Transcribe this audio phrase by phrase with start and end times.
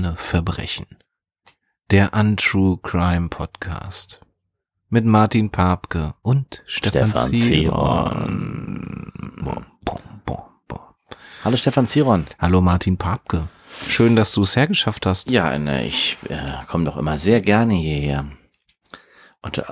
[0.00, 0.86] Spontane Verbrechen.
[1.90, 4.20] Der Untrue Crime Podcast.
[4.88, 9.12] Mit Martin Papke und Stefan, Stefan Ziron.
[9.42, 10.78] Bom, bom, bom, bom.
[11.44, 12.24] Hallo Stefan Ziron.
[12.38, 13.48] Hallo Martin Papke.
[13.88, 15.30] Schön, dass du es hergeschafft hast.
[15.30, 18.24] Ja, ne, ich äh, komme doch immer sehr gerne hierher
[19.42, 19.64] und äh,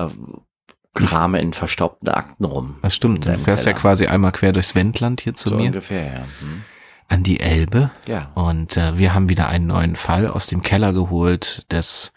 [0.93, 2.77] krame in verstaubten Akten rum.
[2.83, 3.27] Das stimmt.
[3.27, 3.81] Du fährst ja Keller.
[3.81, 6.21] quasi einmal quer durchs Wendland hier zu so mir ungefähr, ja.
[6.41, 6.65] Hm.
[7.09, 7.91] An die Elbe.
[8.07, 8.31] Ja.
[8.35, 12.13] Und äh, wir haben wieder einen neuen Fall aus dem Keller geholt des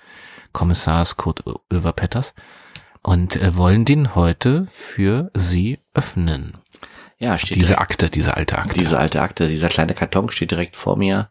[0.51, 2.33] Kommissars Kurt Ö- Oeverpetters
[3.03, 6.57] und äh, wollen den heute für Sie öffnen.
[7.17, 8.77] Ja, steht Diese direkt, Akte, diese alte Akte.
[8.79, 11.29] diese alte Akte, dieser kleine Karton steht direkt vor mir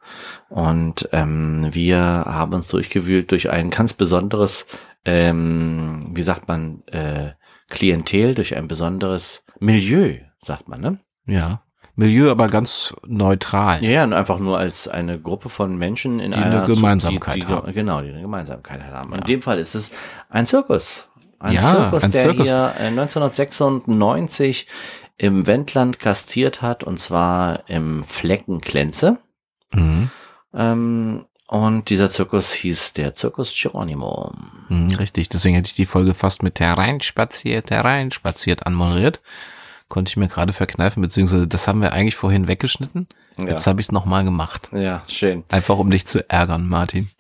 [0.49, 4.67] und ähm, wir haben uns durchgewühlt durch ein ganz besonderes,
[5.05, 7.33] ähm, wie sagt man, äh,
[7.69, 10.99] Klientel, durch ein besonderes Milieu, sagt man, ne?
[11.27, 11.63] ja.
[12.01, 13.83] Milieu aber ganz neutral.
[13.85, 17.37] Ja, ja, und einfach nur als eine Gruppe von Menschen in Die einer eine Gemeinsamkeit
[17.37, 17.73] die, die, haben.
[17.73, 19.13] Genau, die eine Gemeinsamkeit haben.
[19.13, 19.91] In dem Fall ist es
[20.29, 21.07] ein Zirkus.
[21.39, 22.49] Ein Ja, Zirkus, ein der Zirkus.
[22.49, 24.67] hier äh, 1996
[25.19, 29.19] im Wendland gastiert hat, und zwar im Flecken Klenze.
[29.73, 30.11] Mhm.
[30.55, 34.33] Ähm, und dieser Zirkus hieß der Zirkus Geronimo.
[34.69, 39.21] Mhm, richtig, deswegen hätte ich die Folge fast mit hereinspaziert, hereinspaziert anmoderiert.
[39.91, 43.09] Konnte ich mir gerade verkneifen, beziehungsweise das haben wir eigentlich vorhin weggeschnitten.
[43.37, 43.47] Ja.
[43.49, 44.71] Jetzt habe ich es nochmal gemacht.
[44.73, 45.43] Ja, schön.
[45.51, 47.11] Einfach um dich zu ärgern, Martin.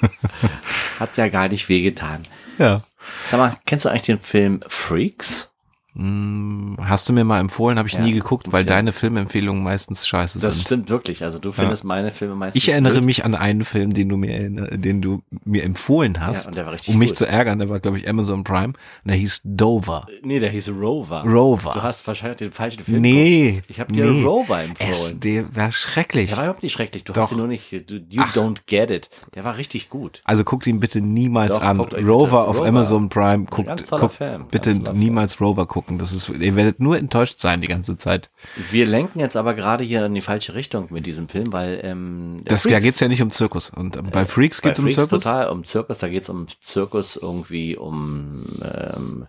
[1.00, 2.22] Hat ja gar nicht wehgetan.
[2.58, 2.80] Ja.
[3.26, 5.50] Sag mal, kennst du eigentlich den Film Freaks?
[5.94, 9.62] Hm, Hast du mir mal empfohlen, habe ich Ja, nie geguckt, weil ich- deine Filmempfehlungen
[9.62, 10.62] meistens scheiße Das sind.
[10.64, 11.22] stimmt wirklich.
[11.22, 13.04] Also du findest meine Filme meistens Ich erinnere blöd.
[13.04, 16.66] mich an einen Film, den du mir, den du mir empfohlen hast, Ja, und der
[16.66, 17.18] war richtig um mich gut.
[17.18, 17.58] zu ärgern.
[17.58, 18.68] Der war, glaube ich, Amazon Prime.
[18.68, 20.06] Und der hieß Dover.
[20.22, 21.24] Nee, der hieß Rover.
[21.24, 21.72] Rover.
[21.74, 23.00] Du hast wahrscheinlich den falschen Film.
[23.02, 23.50] Nee.
[23.50, 23.64] geguckt.
[23.70, 24.22] Ich habe dir nee.
[24.24, 24.90] Rover empfohlen.
[24.90, 26.28] Es, der war schrecklich.
[26.30, 27.04] der war überhaupt nicht schrecklich.
[27.04, 27.24] Du Doch.
[27.24, 27.70] hast ihn nur nicht.
[27.70, 29.10] Du, you don't get it.
[29.34, 30.22] Der war richtig gut.
[30.24, 31.78] Also guckt ihn bitte niemals Doch, an.
[31.80, 33.44] Rover auf Rover Amazon Prime.
[33.44, 35.81] Guckt, ganz toller guckt Film, bitte niemals Rover gucken.
[35.88, 38.30] Das ist, ihr werdet nur enttäuscht sein die ganze Zeit.
[38.70, 42.42] Wir lenken jetzt aber gerade hier in die falsche Richtung mit diesem Film, weil ähm,
[42.44, 43.70] Das, da geht's ja nicht um Zirkus.
[43.70, 45.22] Und ähm, bei Freaks bei geht's um Freaks Zirkus.
[45.22, 45.98] total um Zirkus.
[45.98, 49.26] Da geht's um Zirkus irgendwie um ähm,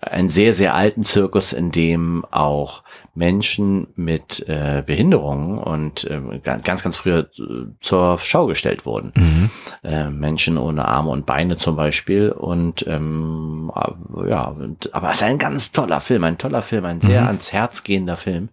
[0.00, 2.82] einen sehr sehr alten Zirkus, in dem auch
[3.14, 9.12] Menschen mit äh, Behinderungen und ähm, ganz ganz früher äh, zur Schau gestellt wurden.
[9.16, 9.50] Mhm.
[9.82, 12.30] äh, Menschen ohne Arme und Beine zum Beispiel.
[12.30, 16.84] Und ähm, äh, ja, und, aber es ist ein ganz toller Film, ein toller Film,
[16.84, 17.28] ein sehr Mhm.
[17.28, 18.50] ans Herz gehender Film.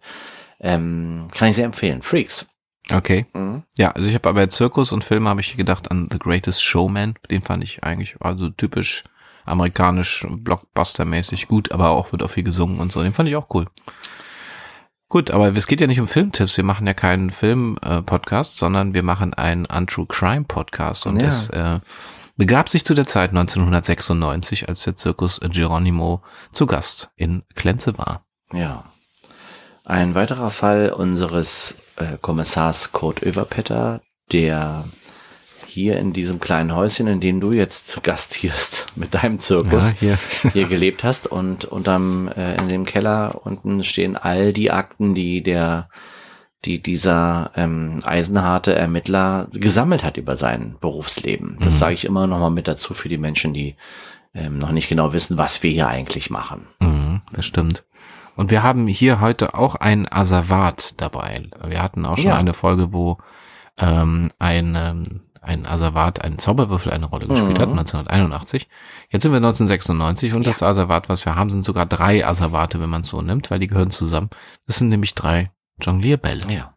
[0.62, 2.02] Ähm, kann ich sehr empfehlen.
[2.02, 2.46] Freaks.
[2.92, 3.26] Okay.
[3.34, 3.64] Mhm.
[3.78, 6.64] Ja, also ich habe aber bei Zirkus und Filme habe ich gedacht an The Greatest
[6.64, 7.16] Showman.
[7.30, 9.04] Den fand ich eigentlich also typisch
[9.46, 13.02] amerikanisch, Blockbuster-mäßig gut, aber auch wird auch viel gesungen und so.
[13.04, 13.66] Den fand ich auch cool.
[15.10, 16.58] Gut, aber es geht ja nicht um Filmtipps.
[16.58, 21.06] Wir machen ja keinen Film-Podcast, sondern wir machen einen Untrue Crime Podcast.
[21.06, 21.28] Und Ja.
[21.28, 21.80] es äh,
[22.36, 28.22] begab sich zu der Zeit 1996, als der Zirkus Geronimo zu Gast in Klenze war.
[28.54, 28.86] Ja.
[29.86, 34.02] Ein weiterer Fall unseres äh, Kommissars Kurt Oeverpetter,
[34.32, 34.86] der
[35.74, 40.18] hier in diesem kleinen Häuschen, in dem du jetzt gastierst mit deinem Zirkus, hier.
[40.54, 45.42] hier gelebt hast und unterm äh, in dem Keller unten stehen all die Akten, die
[45.44, 45.90] der
[46.66, 51.58] die dieser ähm, eisenharte Ermittler gesammelt hat über sein Berufsleben.
[51.60, 51.78] Das Mhm.
[51.80, 53.76] sage ich immer noch mal mit dazu für die Menschen, die
[54.34, 56.68] ähm, noch nicht genau wissen, was wir hier eigentlich machen.
[56.80, 57.84] Mhm, das stimmt.
[58.38, 61.44] Und wir haben hier heute auch ein Asservat dabei.
[61.68, 62.38] Wir hatten auch schon Ja.
[62.38, 63.18] eine Folge, wo
[63.78, 65.04] ähm, ein, ähm,
[65.44, 67.80] ein Asservat, ein Zauberwürfel eine Rolle gespielt hat, Mhm.
[67.80, 68.68] 1981.
[69.10, 72.90] Jetzt sind wir 1996 und das Asservat, was wir haben, sind sogar drei Asservate, wenn
[72.90, 74.30] man es so nimmt, weil die gehören zusammen.
[74.68, 75.52] Das sind nämlich drei
[75.82, 76.52] Jonglierbälle.
[76.52, 76.74] Ja.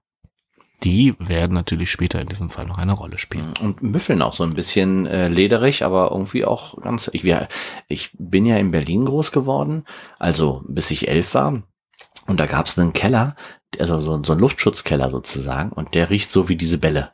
[0.85, 3.55] Die werden natürlich später in diesem Fall noch eine Rolle spielen.
[3.61, 7.09] Und müffeln auch so ein bisschen äh, lederig, aber irgendwie auch ganz.
[7.15, 7.49] Ich, wir,
[7.89, 9.85] ich bin ja in Berlin groß geworden,
[10.19, 11.63] also bis ich elf war.
[12.27, 13.37] Und da gab es einen Keller,
[13.79, 17.13] also so, so einen Luftschutzkeller sozusagen, und der riecht so wie diese Bälle.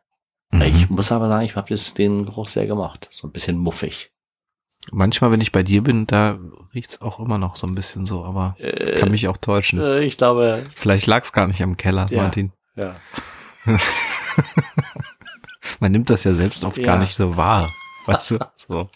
[0.52, 0.62] Mhm.
[0.62, 3.08] Ich muss aber sagen, ich habe den Geruch sehr gemocht.
[3.10, 4.10] So ein bisschen muffig.
[4.90, 6.38] Manchmal, wenn ich bei dir bin, da
[6.74, 9.80] riecht's auch immer noch so ein bisschen so, aber Äh, kann mich auch täuschen.
[9.80, 12.22] äh, ich glaube, Vielleicht lag's gar nicht am Keller, Ja.
[12.22, 12.52] Martin.
[12.76, 12.96] ja.
[15.80, 16.84] Man nimmt das ja selbst oft Ja.
[16.84, 17.70] gar nicht so wahr.
[18.06, 18.38] Weißt du?
[18.56, 18.88] So.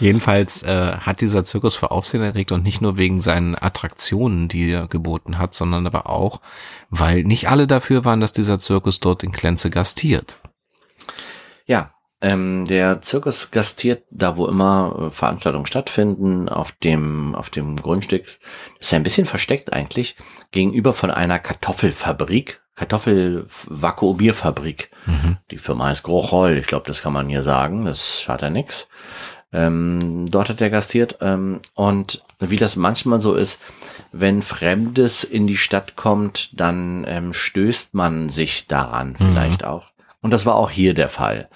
[0.00, 4.70] Jedenfalls äh, hat dieser Zirkus für Aufsehen erregt und nicht nur wegen seinen Attraktionen, die
[4.70, 6.40] er geboten hat, sondern aber auch,
[6.90, 10.38] weil nicht alle dafür waren, dass dieser Zirkus dort in Klenze gastiert.
[11.66, 17.76] Ja, ähm, der Zirkus gastiert da, wo immer äh, Veranstaltungen stattfinden, auf dem, auf dem
[17.76, 18.24] Grundstück.
[18.78, 20.16] Das ist ja ein bisschen versteckt eigentlich,
[20.50, 22.60] gegenüber von einer Kartoffelfabrik.
[22.74, 24.90] Kartoffelvakuumierfabrik.
[25.06, 25.36] Mhm.
[25.50, 28.86] Die Firma heißt Grochol, ich glaube, das kann man hier sagen, das schadet ja nix.
[29.52, 33.60] Ähm, dort hat er gastiert ähm, und wie das manchmal so ist,
[34.12, 39.86] wenn Fremdes in die Stadt kommt, dann ähm, stößt man sich daran vielleicht auch.
[40.20, 41.48] Und das war auch hier der Fall.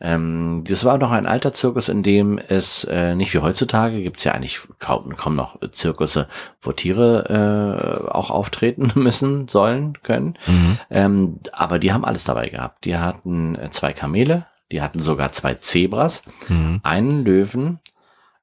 [0.00, 4.24] Ähm, das war noch ein alter Zirkus, in dem es äh, nicht wie heutzutage gibt's
[4.24, 6.28] ja eigentlich kaum, kaum noch Zirkusse,
[6.60, 10.34] wo Tiere äh, auch auftreten müssen, sollen, können.
[10.90, 12.84] Ähm, aber die haben alles dabei gehabt.
[12.84, 16.80] Die hatten äh, zwei Kamele, die hatten sogar zwei Zebras, Mhm.
[16.82, 17.78] einen Löwen,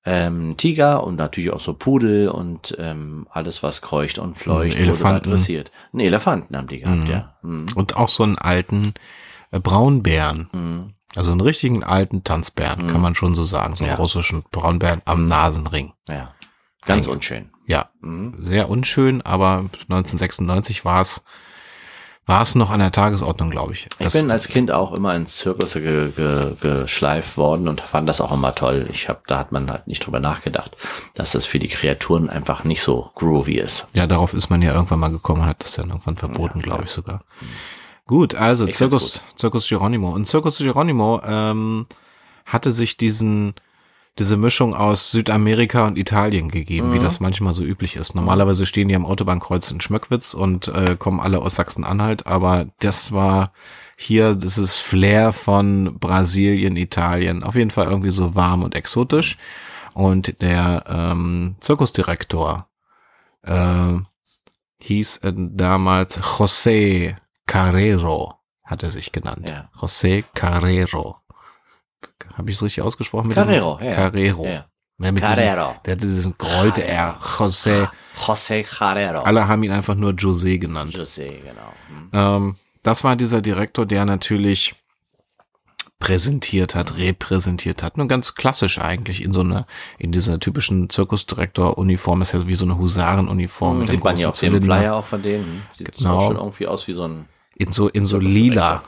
[0.05, 4.83] ähm, Tiger und natürlich auch so Pudel und ähm, alles, was kreucht und fleucht, Mhm,
[4.83, 5.25] Elefanten.
[5.25, 5.71] interessiert.
[5.91, 7.33] Einen Elefanten haben die gehabt, ja.
[7.41, 7.65] Mhm.
[7.75, 8.93] Und auch so einen alten
[9.51, 10.47] äh, Braunbären.
[10.53, 10.93] Mhm.
[11.15, 13.75] Also einen richtigen alten Tanzbären, kann man schon so sagen.
[13.75, 13.97] So einen Ja.
[13.99, 15.91] russischen Braunbären am Nasenring.
[16.07, 16.33] Ja.
[16.85, 17.09] Ganz Eigentlich.
[17.09, 17.49] unschön.
[17.65, 18.35] Ja, Mhm.
[18.45, 21.23] sehr unschön, aber 1996 war es
[22.29, 23.87] war es noch an der Tagesordnung, glaube ich.
[23.97, 28.21] Ich bin als Kind auch immer ins Zirkus ge, ge, geschleift worden und fand das
[28.21, 28.87] auch immer toll.
[28.91, 30.77] Ich habe, da hat man halt nicht drüber nachgedacht,
[31.15, 33.87] dass das für die Kreaturen einfach nicht so groovy ist.
[33.95, 36.91] ja, darauf ist man ja irgendwann mal gekommen, hat das dann irgendwann verboten, glaube ich
[36.91, 37.23] sogar.
[38.05, 40.11] Gut, also Ich Zirkus, Zirkus Geronimo.
[40.11, 41.87] Und Zirkus Geronimo ähm,
[42.45, 43.55] hatte sich diesen
[44.19, 48.16] diese Mischung aus Südamerika und Italien gegeben, wie das manchmal so üblich ist.
[48.16, 53.12] Normalerweise stehen die am Autobahnkreuz in Schmöckwitz und äh, kommen alle aus Sachsen-Anhalt, aber das
[53.12, 53.54] war
[53.95, 59.38] hier dieses Flair von Brasilien, Italien, auf jeden Fall irgendwie so warm und exotisch.
[59.94, 62.68] Und der ähm, Zirkusdirektor
[63.44, 63.98] äh,
[64.80, 69.50] hieß äh, damals José Carrero, hat er sich genannt.
[69.50, 69.69] Ja.
[69.77, 71.18] José Carrero.
[72.37, 73.27] Habe ich es richtig ausgesprochen?
[73.27, 73.87] mit Carrero, dem?
[73.89, 73.95] ja.
[73.95, 74.45] Carrero.
[74.45, 74.65] Ja.
[75.01, 75.67] Ja, Carrero.
[75.69, 77.17] Diesem, der hatte diesen gerollte R.
[77.21, 77.87] José.
[78.17, 79.21] José Carrero.
[79.21, 80.93] Alle haben ihn einfach nur José genannt.
[80.93, 81.73] José, genau.
[81.87, 82.09] Hm.
[82.11, 84.75] Ähm, das war dieser Direktor, der natürlich
[85.99, 87.97] präsentiert hat, repräsentiert hat.
[87.97, 89.65] Nur ganz klassisch eigentlich in so einer,
[89.97, 92.21] in dieser typischen Zirkusdirektor-Uniform.
[92.21, 93.79] Ist ja wie so eine Husarenuniform.
[93.79, 94.77] dem Sieht man ja auf dem Zylinder.
[94.77, 95.63] Flyer auch von denen.
[95.71, 96.17] Sieht Genau.
[96.17, 97.25] auch schon irgendwie aus wie so ein
[97.59, 98.81] In so, in so lila.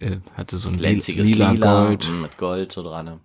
[0.00, 2.04] Äh, Hatte so ein glänziges lila, Lila, Gold.
[2.06, 3.04] hm, mit Gold so dran.
[3.04, 3.20] ne?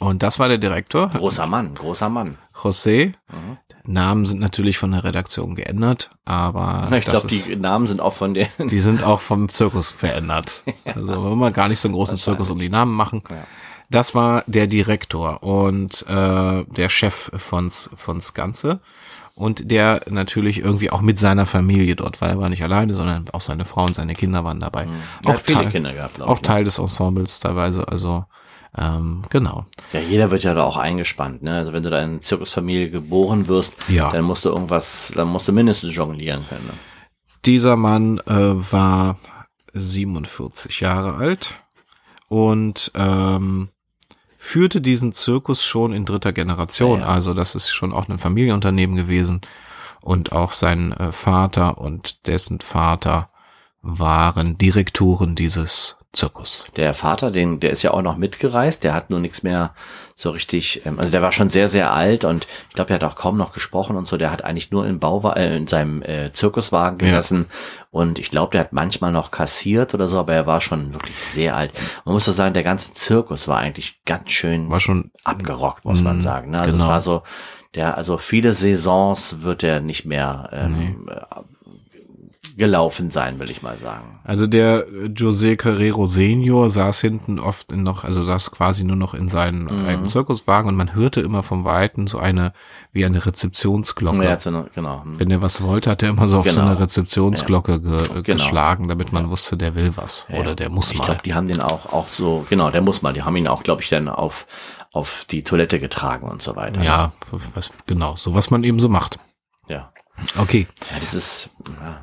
[0.00, 1.08] Und das war der Direktor.
[1.08, 2.36] Großer Mann, großer Mann.
[2.54, 3.14] José.
[3.32, 3.56] Mhm.
[3.84, 8.34] Namen sind natürlich von der Redaktion geändert, aber Ich glaube, die Namen sind auch von
[8.34, 8.46] den.
[8.58, 10.62] Die sind auch vom Zirkus verändert.
[10.84, 13.22] Also wollen wir gar nicht so einen großen Zirkus um die Namen machen.
[13.30, 13.44] Ja.
[13.90, 18.80] Das war der Direktor und äh, der Chef von's, von's Ganze.
[19.38, 22.28] Und der natürlich irgendwie auch mit seiner Familie dort war.
[22.28, 24.88] Er war nicht alleine, sondern auch seine Frau und seine Kinder waren dabei.
[25.24, 26.36] Er Auch, Teil, gehabt, auch ich.
[26.38, 26.42] ne?
[26.42, 27.86] Teil des Ensembles teilweise.
[27.86, 28.24] Also
[28.76, 29.62] ähm, genau.
[29.92, 31.56] Ja, jeder wird ja da auch eingespannt, ne?
[31.56, 34.10] Also wenn du da in eine Zirkusfamilie geboren wirst, Ja.
[34.10, 36.66] dann musst du irgendwas, dann musst du mindestens jonglieren können.
[36.66, 36.72] Ne?
[37.44, 38.32] Dieser Mann äh,
[38.72, 39.16] war
[39.72, 41.54] 47 Jahre alt
[42.28, 43.68] und ähm,
[44.38, 47.00] führte diesen Zirkus schon in dritter Generation.
[47.00, 47.12] Ja, ja.
[47.12, 49.42] Also das ist schon auch ein Familienunternehmen gewesen.
[50.00, 53.30] Und auch sein äh, Vater und dessen Vater
[53.82, 56.66] waren Direktoren dieses Zirkus.
[56.76, 59.72] Der Vater, den, der ist ja auch noch mitgereist, der hat nur nichts mehr
[60.16, 63.04] so richtig, ähm, also der war schon sehr, sehr alt und ich glaube, der hat
[63.04, 66.02] auch kaum noch gesprochen und so, der hat eigentlich nur im Bauwa äh, in seinem
[66.02, 67.06] äh, Zirkuswagen Ja.
[67.16, 67.46] gesessen
[67.92, 71.16] und ich glaube, der hat manchmal noch kassiert oder so, aber er war schon wirklich
[71.18, 71.72] sehr alt.
[72.04, 76.02] Man muss so sagen, der ganze Zirkus war eigentlich ganz schön War schon, abgerockt, muss
[76.02, 76.50] man Mm, sagen.
[76.50, 76.58] Ne?
[76.60, 76.84] Also genau.
[76.84, 77.22] es war so,
[77.76, 81.20] der, also viele Saisons wird er nicht mehr ähm, äh,
[82.58, 84.04] gelaufen sein, will ich mal sagen.
[84.24, 89.14] also der José Carrero Senior saß hinten oft in noch, also saß quasi nur noch
[89.14, 89.86] in seinem Mhm.
[89.86, 92.52] eigenen Zirkuswagen und man hörte immer vom Weiten so eine,
[92.92, 94.24] wie eine Rezeptionsglocke.
[94.24, 95.04] Ja, so genau.
[95.04, 95.18] hm.
[95.20, 96.70] Wenn er was wollte, hat er immer so auf so Genau.
[96.72, 98.22] eine Rezeptionsglocke ge Genau.
[98.22, 101.04] geschlagen, damit man wusste, der will was Ja, oder der muss ich mal.
[101.06, 103.62] glaube, die haben den auch, auch so, genau, der muss mal, die haben ihn auch,
[103.62, 104.46] glaube ich, dann auf,
[104.92, 106.82] auf die Toilette getragen und so weiter.
[106.82, 107.12] ja,
[107.54, 109.18] was, genau, so was man eben so macht.
[109.68, 109.92] Ja.
[110.36, 110.66] Okay.
[110.90, 111.50] Ja, das ist,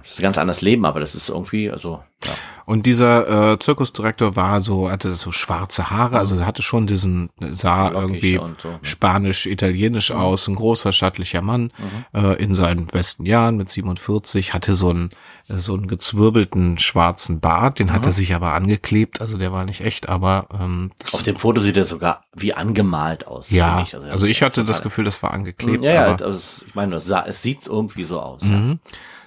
[0.02, 2.34] das ist ein ganz anderes Leben, aber das ist irgendwie, also, ja.
[2.66, 7.30] Und dieser äh, Zirkusdirektor war so, hatte so schwarze Haare, also er hatte schon diesen,
[7.40, 8.80] sah Lockig irgendwie so, ne?
[8.82, 11.72] spanisch-italienisch aus, ein großer, stattlicher Mann
[12.16, 15.12] äh, in seinen besten Jahren mit 47, hatte so einen,
[15.48, 19.82] so einen gezwirbelten schwarzen Bart, den hat er sich aber angeklebt, also der war nicht
[19.82, 23.52] echt, aber ähm, Auf dem Foto sieht er sogar wie angemalt aus.
[23.52, 26.96] ja, finde also ich hatte das Gefühl, das war angeklebt, Ja, ja, also ich meine,
[26.96, 28.44] es sieht irgendwie so aus.
[28.44, 28.50] Ja.
[28.52, 28.80] Mhm.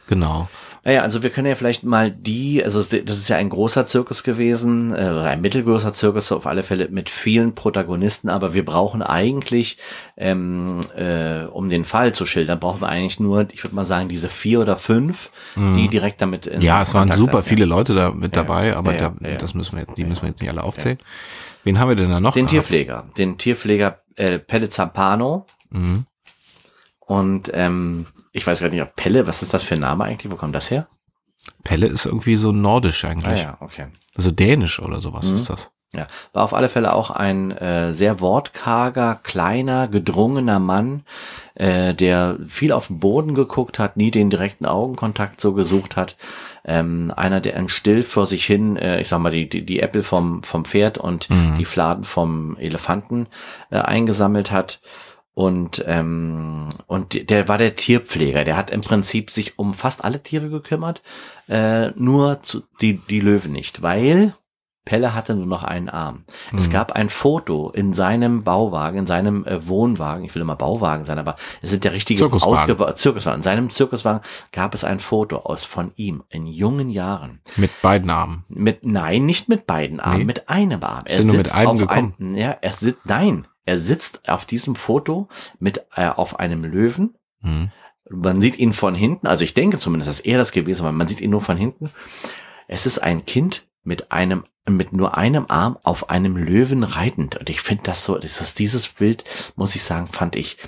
[0.06, 0.48] Genau.
[0.84, 4.22] Naja, also wir können ja vielleicht mal die, also das ist ja ein großer Zirkus
[4.22, 9.76] gewesen, äh, ein mittelgroßer Zirkus auf alle Fälle mit vielen Protagonisten, aber wir brauchen eigentlich,
[10.16, 14.08] ähm, äh, um den Fall zu schildern, brauchen wir eigentlich nur, ich würde mal sagen,
[14.08, 15.74] diese vier oder fünf, mhm.
[15.74, 17.68] die direkt damit in Ja, es Kontakt waren super sind, viele ja.
[17.68, 20.40] Leute da mit dabei, aber ja, da, das müssen wir jetzt, die müssen wir jetzt
[20.40, 20.98] nicht alle aufzählen.
[21.64, 22.32] Wen haben wir denn da noch?
[22.32, 22.50] Den gehabt?
[22.52, 25.44] Tierpfleger, den Tierpfleger äh, Pelle Zampano.
[25.68, 26.06] Mhm.
[27.00, 28.06] Und ähm,
[28.38, 30.32] ich weiß gar nicht, ob Pelle, was ist das für ein Name eigentlich?
[30.32, 30.88] Wo kommt das her?
[31.64, 33.40] Pelle ist irgendwie so nordisch eigentlich.
[33.40, 33.86] Ah ja, okay.
[34.16, 35.34] Also dänisch oder sowas mhm.
[35.34, 35.70] ist das.
[35.96, 41.02] Ja, war auf alle Fälle auch ein äh, sehr wortkarger, kleiner, gedrungener Mann,
[41.54, 46.18] äh, der viel auf den Boden geguckt hat, nie den direkten Augenkontakt so gesucht hat.
[46.66, 49.80] Ähm, einer, der ein still vor sich hin, äh, ich sag mal, die, die, die
[49.80, 51.56] Äpfel vom, vom Pferd und mhm.
[51.58, 53.26] die Fladen vom Elefanten
[53.70, 54.80] äh, eingesammelt hat.
[55.38, 58.42] Und, ähm, und der war der Tierpfleger.
[58.42, 61.00] Der hat im Prinzip sich um fast alle Tiere gekümmert,
[61.48, 64.34] äh, nur zu, die, die Löwen nicht, weil
[64.84, 66.24] Pelle hatte nur noch einen Arm.
[66.50, 66.58] Mhm.
[66.58, 71.04] Es gab ein Foto in seinem Bauwagen, in seinem äh, Wohnwagen, ich will immer Bauwagen
[71.04, 72.96] sein, aber es sind der richtige Zirkuswagen.
[72.96, 73.38] Zirkuswagen.
[73.38, 77.42] In seinem Zirkuswagen gab es ein Foto aus von ihm in jungen Jahren.
[77.54, 78.42] Mit beiden Armen.
[78.48, 80.24] Mit nein, nicht mit beiden Armen, nee.
[80.24, 81.04] mit einem Arm.
[81.04, 82.14] Er Sind nur mit einem gekommen?
[82.18, 85.28] Ein, ja, er sitzt nein, er sitzt auf diesem Foto
[85.60, 87.14] mit äh, auf einem Löwen.
[87.42, 87.70] Mhm.
[88.08, 90.92] Man sieht ihn von hinten, also ich denke zumindest, dass er das gewesen war.
[90.92, 91.90] Man sieht ihn nur von hinten.
[92.66, 97.36] Es ist ein Kind mit einem mit nur einem Arm auf einem Löwen reitend.
[97.36, 99.24] Und ich finde das so, das ist dieses Bild,
[99.56, 100.58] muss ich sagen, fand ich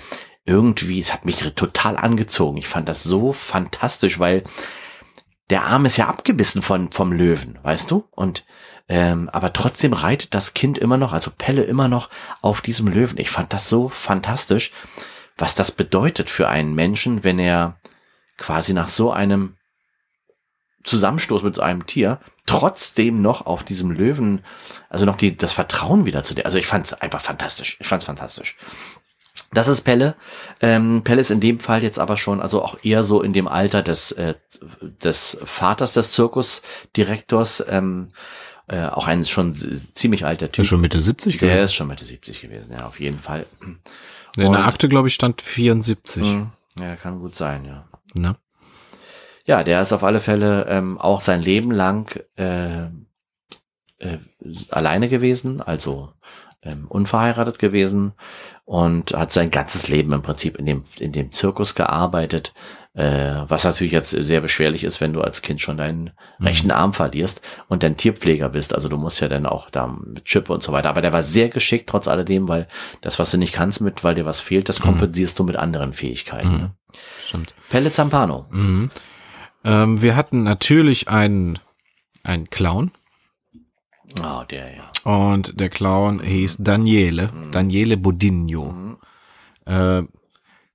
[0.43, 2.57] irgendwie, es hat mich total angezogen.
[2.57, 4.43] Ich fand das so fantastisch, weil
[5.51, 8.05] der Arm ist ja abgebissen von vom Löwen, weißt du?
[8.11, 8.45] Und
[8.91, 12.09] ähm, aber trotzdem reitet das Kind immer noch, also Pelle immer noch
[12.41, 13.17] auf diesem Löwen.
[13.17, 14.73] Ich fand das so fantastisch,
[15.37, 17.79] was das bedeutet für einen Menschen, wenn er
[18.35, 19.55] quasi nach so einem
[20.83, 24.43] Zusammenstoß mit einem Tier trotzdem noch auf diesem Löwen,
[24.89, 26.45] also noch die, das Vertrauen wieder zu der.
[26.45, 27.77] Also ich fand es einfach fantastisch.
[27.79, 28.57] Ich fand es fantastisch.
[29.53, 30.15] Das ist Pelle.
[30.59, 33.47] Ähm, Pelle ist in dem Fall jetzt aber schon, also auch eher so in dem
[33.47, 34.33] Alter des, äh,
[34.81, 37.63] des Vaters des Zirkusdirektors.
[37.69, 38.11] Ähm,
[38.71, 39.53] äh, auch ein schon
[39.95, 40.63] ziemlich alter Typ.
[40.63, 41.55] Ist schon Mitte 70 gewesen?
[41.55, 43.45] Der ist schon Mitte 70 gewesen, ja, auf jeden Fall.
[43.61, 46.23] In Und, der Akte, glaube ich, stand 74.
[46.23, 47.83] Mh, ja, kann gut sein, ja.
[48.13, 48.37] Na?
[49.45, 52.85] Ja, der ist auf alle Fälle ähm, auch sein Leben lang äh,
[53.97, 54.17] äh,
[54.69, 56.13] alleine gewesen, also
[56.63, 58.13] ähm, unverheiratet gewesen
[58.63, 62.53] und hat sein ganzes Leben im Prinzip in dem, in dem Zirkus gearbeitet,
[62.93, 66.45] äh, was natürlich jetzt sehr beschwerlich ist, wenn du als Kind schon deinen mhm.
[66.45, 68.75] rechten Arm verlierst und dann Tierpfleger bist.
[68.75, 70.89] Also du musst ja dann auch da mit Chippe und so weiter.
[70.89, 72.67] Aber der war sehr geschickt trotz alledem, weil
[72.99, 74.83] das, was du nicht kannst mit, weil dir was fehlt, das mhm.
[74.83, 75.37] kompensierst mhm.
[75.37, 76.51] du mit anderen Fähigkeiten.
[76.51, 76.57] Mhm.
[76.57, 76.71] Ne?
[77.25, 77.55] Stimmt.
[77.69, 78.45] Pelle Zampano.
[78.49, 78.89] Mhm.
[79.63, 81.59] Ähm, wir hatten natürlich einen,
[82.23, 82.91] einen Clown.
[84.21, 84.83] Oh, der, ja.
[85.09, 87.51] Und der Clown hieß Daniele, mhm.
[87.51, 88.97] Daniele Bodinho.
[89.65, 90.03] Äh,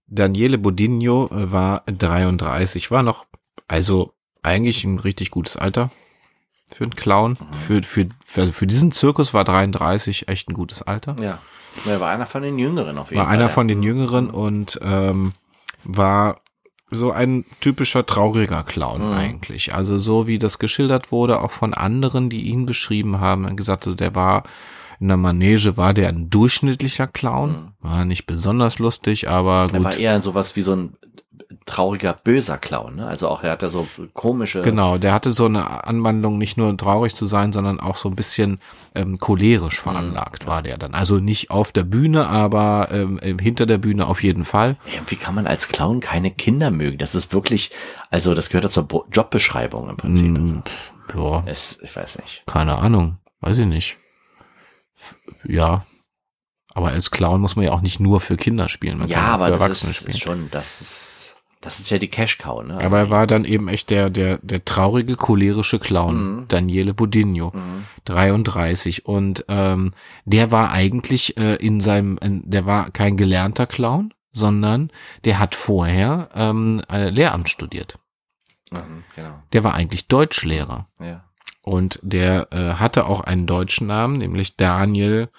[0.07, 3.27] Daniele Bodinho äh, war 33, war noch,
[3.69, 5.91] also eigentlich ein richtig gutes Alter
[6.73, 7.33] für einen Clown.
[7.33, 7.53] Mhm.
[7.53, 11.17] Für, für, für, für diesen Zirkus war 33 echt ein gutes Alter.
[11.21, 11.39] Ja.
[11.85, 13.33] Er war einer von den Jüngeren auf jeden war Fall.
[13.33, 13.49] War einer ja.
[13.49, 15.33] von den Jüngeren und ähm,
[15.85, 16.41] war
[16.91, 19.13] so ein typischer trauriger Clown mhm.
[19.13, 19.75] eigentlich.
[19.75, 23.95] Also so wie das geschildert wurde, auch von anderen, die ihn beschrieben haben, gesagt, so,
[23.95, 24.45] der war
[25.01, 27.73] in der Manege war der ein durchschnittlicher Clown, mhm.
[27.81, 29.75] war nicht besonders lustig, aber gut.
[29.75, 30.97] Er war eher sowas wie so ein
[31.67, 32.97] trauriger, böser Clown.
[32.97, 33.07] Ne?
[33.07, 34.63] Also auch er hatte so komische.
[34.63, 38.17] Genau, der hatte so eine Anwandlung, nicht nur traurig zu sein, sondern auch so ein
[38.17, 38.61] bisschen
[38.95, 40.95] ähm, cholerisch veranlagt mhm, war der dann.
[40.95, 44.77] Also nicht auf der Bühne, aber ähm, hinter der Bühne auf jeden Fall.
[45.07, 46.99] Wie kann man als Clown keine Kinder mögen?
[46.99, 47.71] Das ist wirklich,
[48.11, 50.39] also das gehört ja zur Bo Jobbeschreibung im Prinzip.
[50.39, 50.63] Mm,
[51.17, 51.43] ja.
[51.47, 52.45] Es, ich weiß nicht.
[52.47, 53.97] Keine Ahnung, weiß ich nicht.
[55.45, 55.83] Ja,
[56.75, 58.99] aber als Clown muss man ja auch nicht nur für Kinder spielen.
[58.99, 61.17] Man ja, aber das ist, ist, schon, das ist
[61.67, 62.79] das ist ja die Cash Cow, ne?
[62.81, 66.49] Aber er war dann eben echt der, der, der traurige, cholerische Clown, mhm.
[66.49, 67.87] Daniele Bodinho, mhm.
[68.05, 69.05] 33.
[69.05, 69.93] Und ähm,
[70.27, 74.93] der war eigentlich äh, in seinem, der war kein gelernter Clown, sondern
[75.25, 77.99] der hat vorher ähm, äh, Lehramt studiert.
[78.71, 79.43] Mhm, genau.
[79.53, 80.87] Der war eigentlich Deutschlehrer.
[81.01, 81.25] Ja.
[81.67, 85.31] Und der äh, hatte auch einen deutschen Namen, nämlich Daniel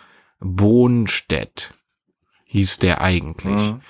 [0.41, 1.74] Bohnstedt
[2.48, 3.72] hieß der eigentlich.
[3.72, 3.81] Mhm.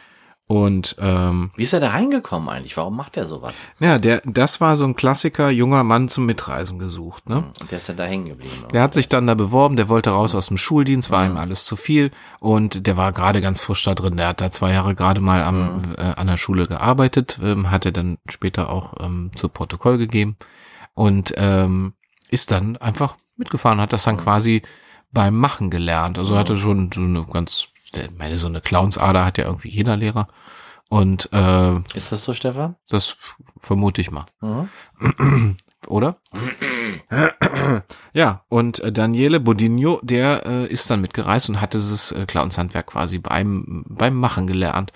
[0.46, 2.77] Und ähm, Wie ist er da reingekommen eigentlich?
[2.77, 3.56] Warum macht er sowas?
[3.79, 7.27] ja, der, das war so ein Klassiker, junger Mann zum Mitreisen gesucht.
[7.27, 7.51] Ne?
[7.60, 8.53] Und der ist dann da hängen geblieben.
[8.60, 8.67] oder?
[8.67, 11.65] Der hat sich dann da beworben, der wollte raus aus dem Schuldienst, war ihm alles
[11.65, 14.15] zu viel und der war gerade ganz frisch da drin.
[14.15, 17.88] Der hat da zwei Jahre gerade mal am, äh, an der Schule gearbeitet, ähm, hat
[17.88, 20.38] er dann später auch ähm, zu Protokoll gegeben
[20.94, 21.94] und ähm,
[22.29, 24.62] ist dann einfach mitgefahren, hat das dann quasi
[25.12, 26.17] beim Machen gelernt.
[26.19, 27.69] Also hatte schon so eine ganz,
[28.17, 30.27] meine, so eine Clownsader hat ja irgendwie jeder Lehrer.
[30.89, 32.75] Und äh, Ist das so, Stefan?
[32.89, 33.17] das
[33.60, 35.57] vermute ich mal Mhm.
[35.88, 36.17] oder?
[38.13, 42.88] ja, und äh, Daniele Bodinho, der äh, ist dann mitgereist und hat dieses äh, Clownshandwerk
[42.88, 44.91] quasi beim, beim Machen gelernt.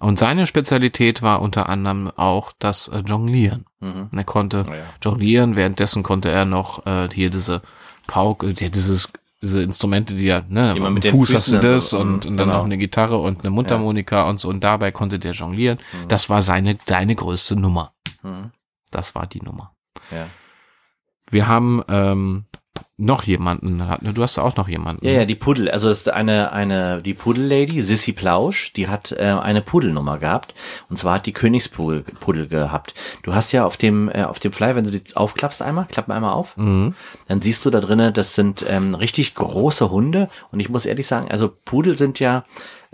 [0.00, 3.66] Und seine Spezialität war unter anderem auch das äh, Jonglieren.
[3.80, 4.10] Mhm.
[4.14, 4.82] Er konnte Oh ja.
[5.02, 7.62] jonglieren, währenddessen konnte er noch äh, hier diese
[8.06, 9.10] Pauke, die, dieses
[9.44, 12.06] diese Instrumente, die ja, ne, Die am mit den Fuß hast du und das und,
[12.06, 12.58] mhm, und dann genau.
[12.58, 15.78] noch eine Gitarre und eine Mundharmonika und so und dabei konnte der jonglieren.
[16.08, 17.92] Das war seine, seine größte Nummer.
[18.22, 18.52] Mhm.
[18.90, 19.74] Das war die Nummer.
[20.10, 20.28] Ja.
[21.30, 22.44] Wir haben ähm,
[22.96, 23.82] noch jemanden.
[24.14, 25.04] Du hast auch noch jemanden.
[25.04, 29.10] Ja, ja, die Pudel, also es ist eine, eine, die Pudellady, Sissy Plausch, die hat
[29.12, 30.54] äh, eine Pudelnummer gehabt.
[30.88, 32.94] Und zwar hat die Königspudel Pudel gehabt.
[33.24, 36.06] Du hast ja auf dem, äh, auf dem Flyer, wenn du die aufklappst einmal, klapp
[36.06, 36.94] mal einmal auf, Mhm.
[37.26, 40.28] dann siehst du da drinnen, das sind ähm, richtig große Hunde.
[40.52, 42.44] Und ich muss ehrlich sagen, also Pudel sind ja,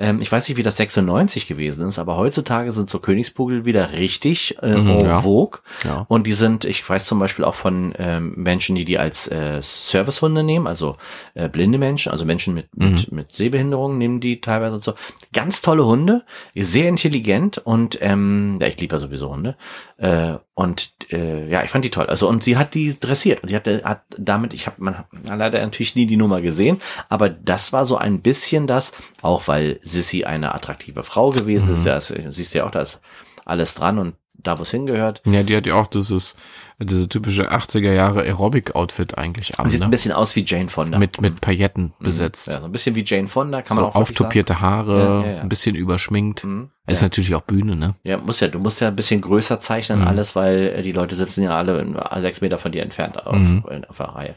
[0.01, 3.93] ähm, ich weiß nicht, wie das 96 gewesen ist, aber heutzutage sind so Königspudel wieder
[3.93, 5.21] richtig äh, Mhm, en ja.
[5.21, 5.61] vogue.
[5.85, 6.07] Ja.
[6.09, 9.59] Und die sind, ich weiß zum Beispiel auch von ähm, Menschen, die die als äh,
[9.61, 10.97] Servicehunde nehmen, also
[11.35, 14.95] äh, blinde Menschen, also Menschen mit, mit, mit Sehbehinderungen nehmen die teilweise und so.
[15.35, 16.25] Ganz tolle Hunde,
[16.57, 19.55] sehr intelligent und ähm, ja, ich liebe ja sowieso Hunde.
[20.01, 22.07] Äh, und äh, ja, ich fand die toll.
[22.07, 25.07] Also und sie hat die dressiert und die hatte, hat damit, ich habe man hat
[25.27, 26.81] leider natürlich nie die Nummer gesehen,
[27.11, 31.85] aber das war so ein bisschen das, auch weil Sissy eine attraktive Frau gewesen ist.
[31.85, 33.01] Da ist, siehst du ja auch, da ist
[33.45, 35.23] alles dran und da, wo es hingehört.
[35.27, 36.35] Ja, die hat ja auch dieses,
[36.79, 39.91] diese typische 80er Jahre Aerobic-Outfit eigentlich an, Sieht ein ne?
[39.91, 40.99] bisschen aus wie Jane Fonda.
[40.99, 42.49] Mit, mit Pailletten besetzt.
[42.49, 45.41] ja, so ein bisschen wie Jane Fonda, kann so man auch auftopierte Haare, Ja, ja,
[45.43, 46.45] ein bisschen überschminkt.
[46.45, 46.71] Mhm.
[46.87, 47.95] Ist natürlich auch Bühne, ne?
[48.03, 51.15] Ja, muss ja, du musst ja ein bisschen größer zeichnen alles, weil äh, die Leute
[51.15, 51.87] sitzen ja alle
[52.21, 54.35] sechs Meter von dir entfernt auf, in, auf der Reihe.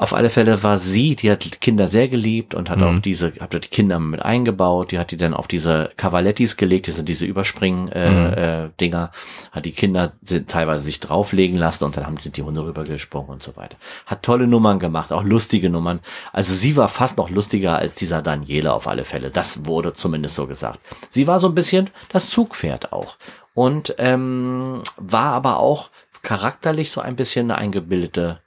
[0.00, 3.52] Auf alle Fälle war sie, die hat Kinder sehr geliebt und hat auch diese, hat
[3.52, 7.26] die Kinder mit eingebaut, die hat die dann auf diese Cavalettis gelegt, die sind diese
[7.26, 9.12] Überspringen äh, äh, Dinger,
[9.52, 10.12] hat die Kinder
[10.46, 13.76] teilweise sich drauflegen lassen und dann haben sind die Hunde rübergesprungen und so weiter.
[14.06, 16.00] Hat tolle Nummern gemacht, auch lustige Nummern.
[16.32, 19.30] Also sie war fast noch lustiger als dieser Daniele auf alle Fälle.
[19.30, 20.80] Das wurde zumindest so gesagt.
[21.10, 23.18] Sie war so ein bisschen das Zugpferd auch
[23.52, 25.90] und ähm, war aber auch
[26.22, 28.40] charakterlich so ein bisschen eine eingebildete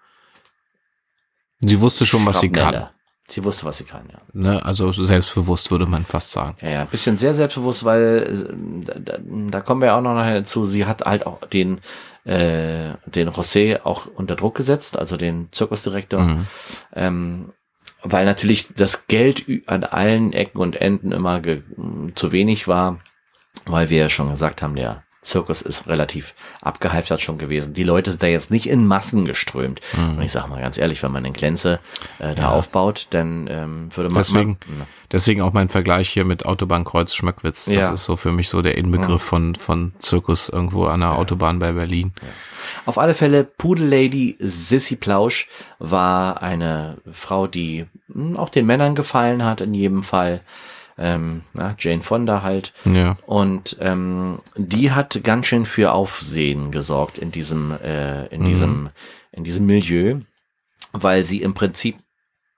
[1.69, 2.89] Sie wusste schon, was sie kann.
[3.29, 4.19] Sie wusste, was sie kann, ja.
[4.33, 4.63] Ne?
[4.65, 6.57] Also so selbstbewusst würde man fast sagen.
[6.61, 8.45] Ja, ja, ein bisschen sehr selbstbewusst, weil
[8.85, 9.17] äh, da,
[9.49, 10.65] da, kommen wir auch noch nachher zu.
[10.65, 11.79] Sie hat halt auch den
[12.25, 16.47] äh, den José auch unter Druck gesetzt, also den Zirkusdirektor, Mhm.
[16.93, 17.53] ähm,
[18.01, 21.41] weil natürlich das Geld an allen Ecken und Enden immer
[22.15, 22.99] zu wenig war,
[23.65, 27.73] weil wir ja schon gesagt haben, der Zirkus ist relativ abgehalftert schon gewesen.
[27.73, 29.81] Die Leute sind da jetzt nicht in Massen geströmt.
[29.97, 30.17] Mhm.
[30.17, 31.79] Und ich sage mal ganz ehrlich, wenn man den Glänze
[32.19, 36.45] äh, da aufbaut, dann ähm, würde man Deswegen, man, deswegen auch mein Vergleich hier mit
[36.45, 37.65] Autobahnkreuz Schmöckwitz.
[37.65, 37.87] Das Ja.
[37.89, 37.93] Mhm.
[37.95, 41.71] ist so für mich so der Inbegriff von, von Zirkus irgendwo an der Autobahn bei
[41.71, 42.13] Berlin.
[42.85, 49.43] Auf alle Fälle, Pudellady Sissy Plausch war eine Frau, die mh, auch den Männern gefallen
[49.43, 50.41] hat, in jedem Fall.
[51.03, 52.73] Ähm, na, Jane Fonda halt.
[52.85, 53.17] Ja.
[53.25, 58.89] Und ähm, die hat ganz schön für Aufsehen gesorgt in diesem, äh, in diesem,
[59.33, 60.21] in diesem Milieu,
[60.93, 61.97] weil sie im Prinzip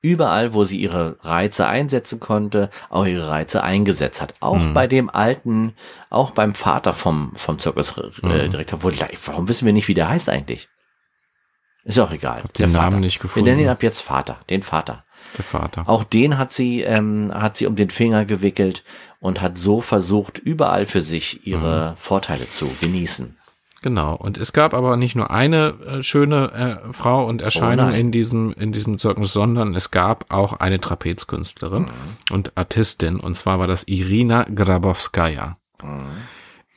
[0.03, 4.35] überall, wo sie ihre Reize einsetzen konnte, auch ihre Reize eingesetzt hat.
[4.41, 5.73] Auch bei dem alten,
[6.11, 8.79] auch beim Vater vom, vom Zirkusdirektor.
[8.91, 10.69] Äh, warum wissen wir nicht, wie der heißt eigentlich?
[11.83, 12.43] Ist ja auch egal.
[12.43, 13.47] Hab den Namen nicht gefunden.
[13.47, 15.04] Wir nennen ihn ab jetzt Vater, den Vater.
[15.37, 15.83] Der Vater.
[15.89, 18.83] Auch den hat sie, ähm, hat sie um den Finger gewickelt
[19.19, 21.97] und hat so versucht, überall für sich ihre Mhm.
[21.97, 23.35] Vorteile zu genießen.
[23.81, 24.15] Genau.
[24.15, 28.11] Und es gab aber nicht nur eine äh, schöne äh, Frau und Erscheinung Oh in
[28.11, 31.91] diesem, in diesem Zirkus, sondern es gab auch eine Trapezkünstlerin Mhm.
[32.31, 33.19] und Artistin.
[33.19, 35.57] Und zwar war das Irina Grabowskaja.
[35.83, 36.05] Mhm.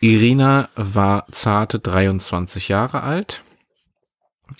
[0.00, 3.42] Irina war zarte 23 Jahre alt.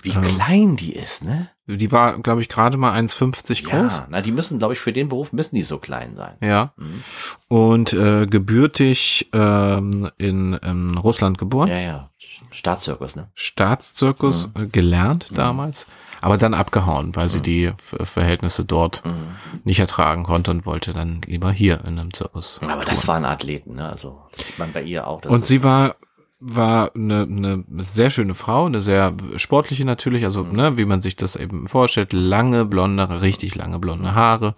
[0.02, 0.22] Wie Ähm.
[0.22, 1.48] klein die ist, ne?
[1.68, 3.96] Die war, glaube ich, gerade mal 1,50 groß.
[3.98, 6.36] Ja, na, die müssen, glaube ich, für den Beruf müssen die so klein sein.
[6.42, 6.72] Ja.
[6.76, 7.02] Mhm.
[7.48, 11.68] Und äh, gebürtig ähm, in ähm, Russland geboren.
[11.68, 12.10] Ja, ja.
[12.50, 13.28] Staatszirkus, ne?
[13.34, 15.86] Staatszirkus äh, gelernt damals.
[16.20, 19.36] aber dann abgehauen, weil sie die Ver- Verhältnisse dort Mhm.
[19.64, 22.60] nicht ertragen konnte und wollte dann lieber hier in einem Zirkus.
[22.62, 23.22] Aber das touren.
[23.22, 23.88] waren Athleten, ne?
[23.88, 25.20] Also das sieht man bei ihr auch.
[25.20, 25.96] Das Und sie war
[26.40, 30.52] war eine, eine sehr schöne Frau, eine sehr sportliche natürlich, also Mhm.
[30.52, 34.54] ne, wie man sich das eben vorstellt, lange blonde, richtig lange blonde Haare,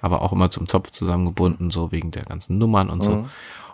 [0.00, 3.26] aber auch immer zum Zopf zusammengebunden, so wegen der ganzen Nummern und so.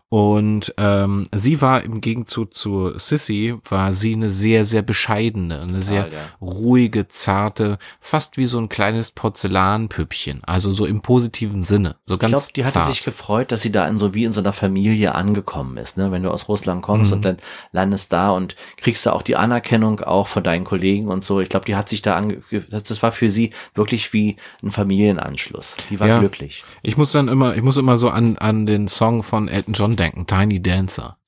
[0.09, 5.81] Und ähm, sie war im Gegenzug zu Sissy, war sie eine sehr, sehr bescheidene, eine
[5.81, 6.19] sehr ja.
[6.40, 12.21] ruhige, zarte, fast wie so ein kleines Porzellanpüppchen, also so im positiven Sinne, so Ich
[12.21, 12.87] ganz glaube, die hatte zart.
[12.87, 15.97] sich gefreut, dass sie da in so wie in so einer Familie angekommen ist.
[15.97, 16.12] Ne?
[16.12, 17.16] Wenn du aus Russland kommst Mhm.
[17.16, 17.37] und dann
[17.73, 21.40] landest da und kriegst da auch die Anerkennung auch von deinen Kollegen und so.
[21.40, 25.77] Ich glaube, die hat sich da ange das war für sie wirklich wie ein Familienanschluss.
[25.90, 26.19] Die war Ja.
[26.21, 26.62] glücklich.
[26.83, 29.96] Ich muss dann immer, ich muss immer so an, an den Song von Elton John
[29.97, 31.19] denken, Tiny Dancer.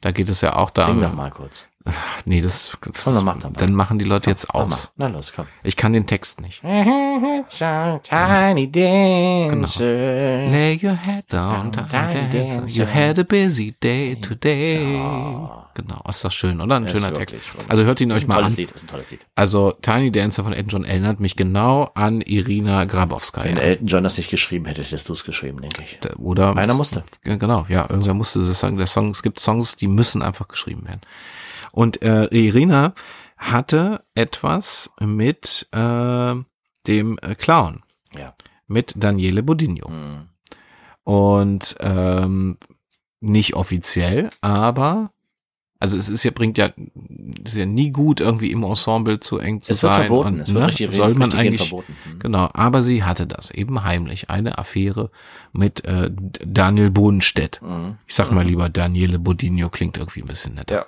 [0.00, 0.86] Da geht es ja auch da.
[0.86, 1.66] Sing doch mal kurz.
[2.24, 3.50] Nee, das, das Komm, dann mach mal.
[3.52, 4.90] dann machen die Leute jetzt Mach aus.
[4.96, 5.44] Na los, komm.
[5.62, 6.62] Ich kann den Text nicht.
[6.62, 7.44] Tiny
[8.72, 9.84] dancer.
[9.84, 12.56] Lay your head down, Tiny Tiny Dancer.
[12.60, 12.74] Dancer.
[12.74, 14.94] You had a busy day today.
[14.96, 15.60] Ja.
[15.74, 16.76] Genau, ist doch schön, oder?
[16.76, 17.34] Ein Ja, schöner Text.
[17.34, 17.68] wirklich.
[17.68, 18.56] Also hört ihn euch mal tolles an.
[18.56, 19.26] Lied, ist ein tolles Lied.
[19.34, 23.56] Also Tiny Dancer von Elton John erinnert mich genau an Irina Wenn Grabowskaja.
[23.56, 25.98] Elton John das nicht geschrieben hätte, hättest du es geschrieben, denke ich.
[26.18, 27.02] Oder Einer musste.
[27.24, 28.76] Genau, ja, irgendwer musste das sagen.
[28.78, 31.00] Der Song, es gibt Songs, die müssen einfach geschrieben werden.
[31.74, 32.94] Und äh, Irina
[33.36, 36.34] hatte etwas mit äh,
[36.86, 37.80] dem äh, Clown,
[38.16, 38.32] Ja.
[38.68, 39.88] mit Daniele Bodinho.
[39.90, 40.28] Mhm.
[41.02, 42.58] Und ähm,
[43.20, 45.10] nicht offiziell, aber
[45.80, 46.70] also es ist ja bringt ja
[47.44, 50.34] ist ja nie gut irgendwie im Ensemble zu eng zu Es wird sein verboten.
[50.34, 51.96] und es wird ne, richtig, soll man richtig eigentlich verboten.
[52.08, 52.18] Mhm.
[52.20, 55.10] Genau, aber sie hatte das eben heimlich, eine Affäre
[55.52, 56.10] mit äh,
[56.46, 57.60] Daniel Bodenstedt.
[57.62, 57.98] Mhm.
[58.06, 60.74] Ich sag mal lieber Daniele Bodinho, klingt irgendwie ein bisschen netter.
[60.76, 60.86] Ja.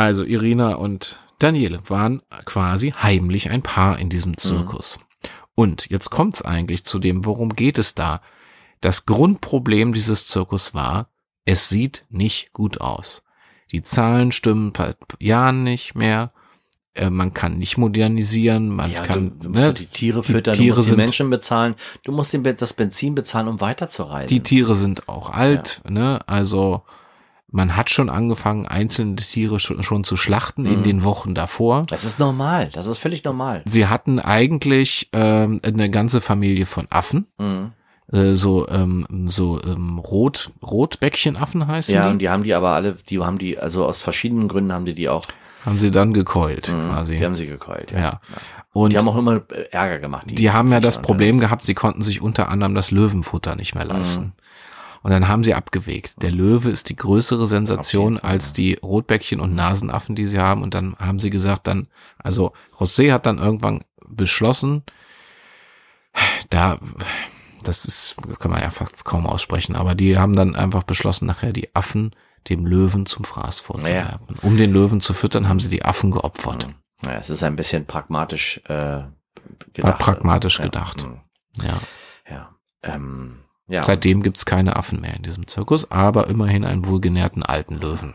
[0.00, 4.98] Also Irina und Daniele waren quasi heimlich ein Paar in diesem Zirkus.
[5.54, 8.22] Und jetzt kommt's eigentlich zu dem, worum geht es da?
[8.80, 11.10] Das Grundproblem dieses Zirkus war,
[11.44, 13.22] es sieht nicht gut aus.
[13.72, 16.32] Die Zahlen stimmen seit Jahren nicht mehr.
[16.94, 20.22] Äh, man kann nicht modernisieren, man Ja, kann du, du musst ne, ja die Tiere
[20.22, 24.28] füttern, Tiere du musst die sind- Menschen bezahlen, du musst das Benzin bezahlen, um weiterzureisen.
[24.28, 26.20] Die Tiere sind auch alt, ne?
[26.26, 26.82] Also
[27.52, 30.82] man hat schon angefangen, einzelne Tiere schon, schon zu schlachten in Mhm.
[30.84, 31.84] den Wochen davor.
[31.88, 33.62] das ist normal, das ist völlig normal.
[33.64, 37.72] Sie hatten eigentlich ähm, eine ganze Familie von Affen, Mhm.
[38.12, 42.08] äh, so ähm, so ähm, Rot Rotbäckchenaffen heißen Ja, die.
[42.10, 44.94] und die haben die aber alle, die haben die, also aus verschiedenen Gründen haben die
[44.94, 45.26] die auch,
[45.66, 47.16] haben sie dann gekeult mhm, quasi.
[47.18, 47.90] die haben sie gekeult.
[47.92, 47.98] Ja.
[47.98, 48.20] ja.
[48.72, 50.26] Und Die haben auch immer äh, Ärger gemacht.
[50.28, 51.02] die haben ja das.
[51.02, 54.24] Problem gehabt, sie konnten sich unter anderem das Löwenfutter nicht mehr leisten.
[54.26, 54.32] Mhm.
[55.02, 56.22] Und dann haben sie abgewegt.
[56.22, 60.62] Der Löwe ist die größere Sensation Fall, als die Rotbäckchen und Nasenaffen, die sie haben.
[60.62, 64.82] Und dann haben sie gesagt, dann, also José hat dann irgendwann beschlossen,
[66.50, 66.78] da,
[67.64, 68.70] das ist, kann man ja
[69.04, 72.14] kaum aussprechen, aber die haben dann einfach beschlossen, nachher die Affen
[72.48, 74.36] dem Löwen zum Fraß vorzuwerfen.
[74.42, 76.66] Um den Löwen zu füttern, haben sie die Affen geopfert.
[77.02, 79.12] Ja, es ist ein bisschen pragmatisch äh, War
[79.72, 79.98] gedacht.
[79.98, 80.64] pragmatisch ja.
[80.64, 81.06] gedacht.
[81.06, 81.20] mhm.
[81.62, 81.80] Ja.
[82.28, 82.54] Ja.
[82.82, 83.84] Ähm, ja.
[83.84, 88.14] Seitdem gibt's keine Affen mehr in diesem Zirkus, aber immerhin einen wohlgenährten alten Löwen.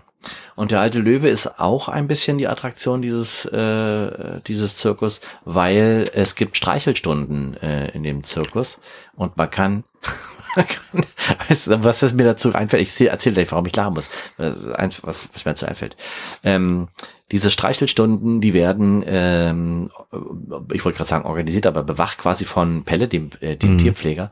[0.56, 6.10] Und der alte Löwe ist auch ein bisschen die Attraktion dieses äh, dieses Zirkus, weil
[6.14, 8.80] es gibt Streichelstunden äh, in dem Zirkus
[9.16, 9.84] und man kann,
[10.56, 11.06] man kann
[11.48, 15.04] weißt du, was mir dazu einfällt, ich erzähle erzähl gleich, warum ich lachen muss, was,
[15.04, 15.96] was, was mir dazu einfällt.
[16.44, 16.88] Ähm,
[17.32, 19.90] diese Streichelstunden, die werden, ähm,
[20.72, 23.78] ich wollte gerade sagen organisiert, aber bewacht quasi von Pelle, dem, äh, dem Mhm.
[23.80, 24.32] Tierpfleger.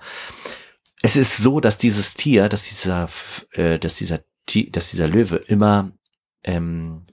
[1.03, 3.09] Es ist so, dass dieses Tier, dass dieser,
[3.51, 4.19] äh, dass dieser,
[4.71, 5.91] dass dieser Löwe immer
[6.43, 7.05] ähm,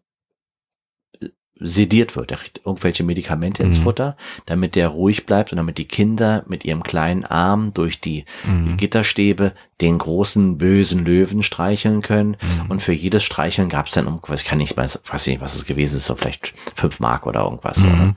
[1.63, 2.31] sediert wird.
[2.31, 3.83] Er kriegt irgendwelche Medikamente ins Mhm.
[3.83, 8.25] Futter, damit der ruhig bleibt und damit die Kinder mit ihrem kleinen Arm durch die
[8.47, 8.77] Mhm.
[8.79, 12.37] Gitterstäbe den großen bösen Löwen streicheln können.
[12.41, 12.71] Mhm.
[12.71, 15.55] Und für jedes Streicheln gab es dann irgendwas, ich kann nicht, weiß, weiß nicht, was
[15.55, 17.79] es gewesen ist, so vielleicht fünf Mark oder irgendwas.
[17.79, 17.89] Mhm.
[17.93, 18.15] Oder?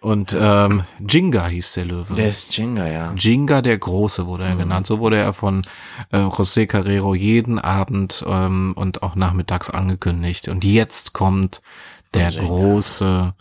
[0.00, 2.14] Und ähm, Jinga hieß der Löwe.
[2.14, 3.12] Der ist Jinga, ja.
[3.14, 4.58] Jinga der Große wurde er Mhm.
[4.60, 4.86] genannt.
[4.86, 5.62] So wurde er von
[6.12, 10.48] äh, José Carrero jeden Abend ähm, und auch nachmittags angekündigt.
[10.48, 11.62] Und jetzt kommt
[12.14, 12.46] der Jinga.
[12.46, 13.34] große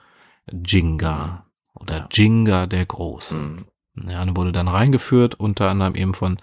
[0.66, 3.38] Jinga oder Jinga der Große.
[3.38, 3.66] Mhm.
[4.10, 6.40] Ja, und wurde dann reingeführt, unter anderem eben von,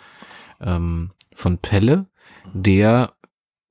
[0.60, 2.06] ähm, von Pelle,
[2.52, 3.12] der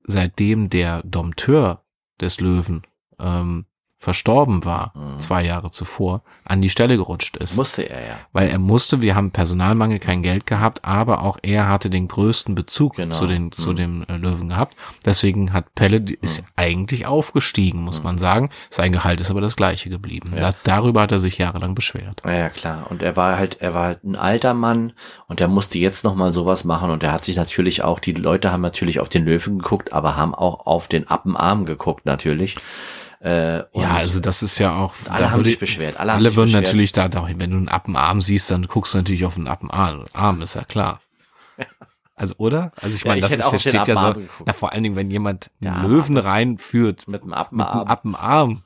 [0.06, 1.82] seitdem der Dompteur
[2.20, 2.82] des Löwen
[3.18, 3.64] ähm,
[4.04, 7.56] verstorben war, zwei Jahre zuvor, an die Stelle gerutscht ist.
[7.56, 8.14] Musste er ja.
[8.32, 12.54] Weil er musste, wir haben Personalmangel, kein Geld gehabt, aber auch er hatte den größten
[12.54, 13.14] Bezug Genau.
[13.14, 14.76] zu den zu dem äh, Löwen gehabt.
[15.04, 18.50] Deswegen hat Pelle die- ist eigentlich aufgestiegen, muss man sagen.
[18.70, 20.32] Sein Gehalt ist aber das gleiche geblieben.
[20.36, 22.20] Da, darüber hat er sich jahrelang beschwert.
[22.24, 22.86] Ja, ja, klar.
[22.90, 24.92] Und er war halt, er war halt ein alter Mann
[25.28, 28.12] und er musste jetzt noch mal sowas machen und er hat sich natürlich auch, die
[28.12, 32.56] Leute haben natürlich auf den Löwen geguckt, aber haben auch auf den Appenarm geguckt natürlich.
[33.24, 34.94] Äh, ja, also das ist ja auch.
[35.08, 35.98] alle da haben würde sich ich- beschwert.
[35.98, 36.64] Alle, Alle würden beschwert.
[36.64, 40.42] natürlich da, wenn du einen Appenarm siehst, dann guckst du natürlich auf einen Appenarm, Arm,
[40.42, 41.00] ist ja klar.
[42.16, 42.70] Also, oder?
[42.80, 44.94] Also ich Ja, meine, ich das ist, steht ja so, Appenarm na, vor allen Dingen,
[44.94, 47.88] wenn jemand einen Ja, Löwen reinführt mit dem mit einem Appenarm.
[47.88, 48.62] Appenarm,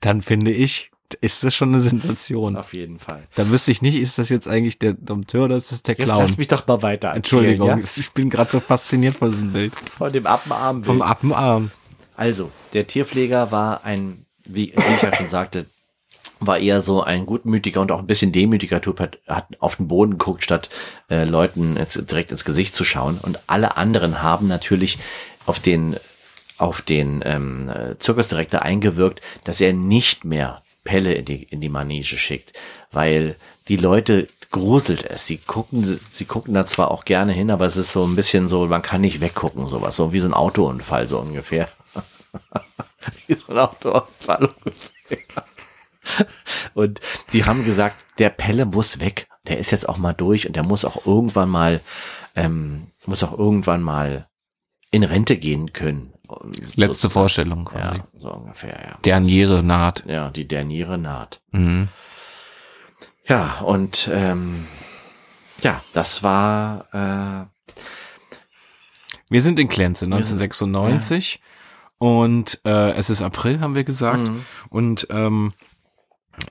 [0.00, 0.90] dann finde ich,
[1.22, 2.56] ist das schon eine Sensation.
[2.56, 3.22] Auf jeden Fall.
[3.36, 6.08] Da wüsste ich nicht, ist das jetzt eigentlich der Dompteur oder ist das der Jetzt
[6.08, 6.26] Clown?
[6.26, 7.78] lass mich doch mal weiter erzählen, Entschuldigung, Ja?
[7.78, 9.72] ich bin gerade so fasziniert von diesem Bild.
[9.96, 10.84] Von dem Appenarm.
[10.84, 11.70] Vom Appenarm.
[12.20, 15.64] Also, der Tierpfleger war ein, wie, wie ich ja schon sagte,
[16.38, 19.88] war eher so ein gutmütiger und auch ein bisschen demütiger Typ, hat, hat auf den
[19.88, 20.68] Boden geguckt, statt
[21.08, 23.18] äh, Leuten jetzt direkt ins Gesicht zu schauen.
[23.22, 24.98] Und alle anderen haben natürlich
[25.46, 25.96] auf den,
[26.58, 31.70] auf den ähm, äh, Zirkusdirektor eingewirkt, dass er nicht mehr Pelle in die, in die
[31.70, 32.52] Manege schickt,
[32.92, 33.36] weil
[33.68, 35.26] die Leute gruselt es.
[35.26, 38.46] Sie gucken, sie gucken da zwar auch gerne hin, aber es ist so ein bisschen
[38.46, 41.66] so, man kann nicht weggucken, sowas, so wie so ein Autounfall, so ungefähr.
[43.28, 45.44] So ein Autounfall ungefähr.
[46.74, 49.28] Und sie haben gesagt, der Pelle muss weg.
[49.46, 51.80] Der ist jetzt auch mal durch und der muss auch irgendwann mal,
[52.36, 54.28] ähm, muss auch irgendwann mal
[54.90, 56.12] in Rente gehen können.
[56.74, 57.12] Letzte Sozusagen.
[57.12, 58.02] Vorstellung Ja, quasi.
[58.18, 58.98] so ungefähr, ja.
[59.02, 60.04] Derniere naht.
[60.06, 61.40] Ja, die Derniere naht.
[61.50, 61.88] Mhm.
[63.26, 64.66] Ja, und ähm,
[65.60, 67.46] ja, das war äh,
[69.28, 71.40] Wir sind in Klenze, sind- 1996.
[72.00, 74.26] Und äh, es ist April, haben wir gesagt.
[74.26, 74.46] Mhm.
[74.70, 75.52] Und ähm,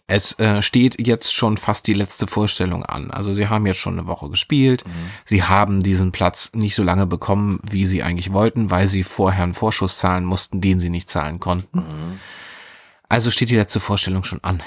[0.05, 3.09] es äh, steht jetzt schon fast die letzte Vorstellung an.
[3.09, 4.85] Also sie haben jetzt schon eine Woche gespielt.
[4.85, 4.91] Mhm.
[5.25, 9.43] Sie haben diesen Platz nicht so lange bekommen, wie sie eigentlich wollten, weil sie vorher
[9.43, 11.79] einen Vorschuss zahlen mussten, den sie nicht zahlen konnten.
[11.79, 12.19] Mhm.
[13.07, 14.62] Also steht die letzte Vorstellung schon an.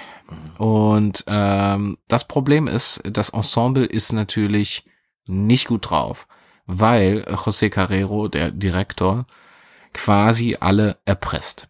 [0.59, 4.85] Und ähm, das Problem ist, das Ensemble ist natürlich
[5.27, 6.27] nicht gut drauf,
[6.67, 9.27] weil José Carrero, der Direktor,
[9.93, 11.69] quasi alle erpresst.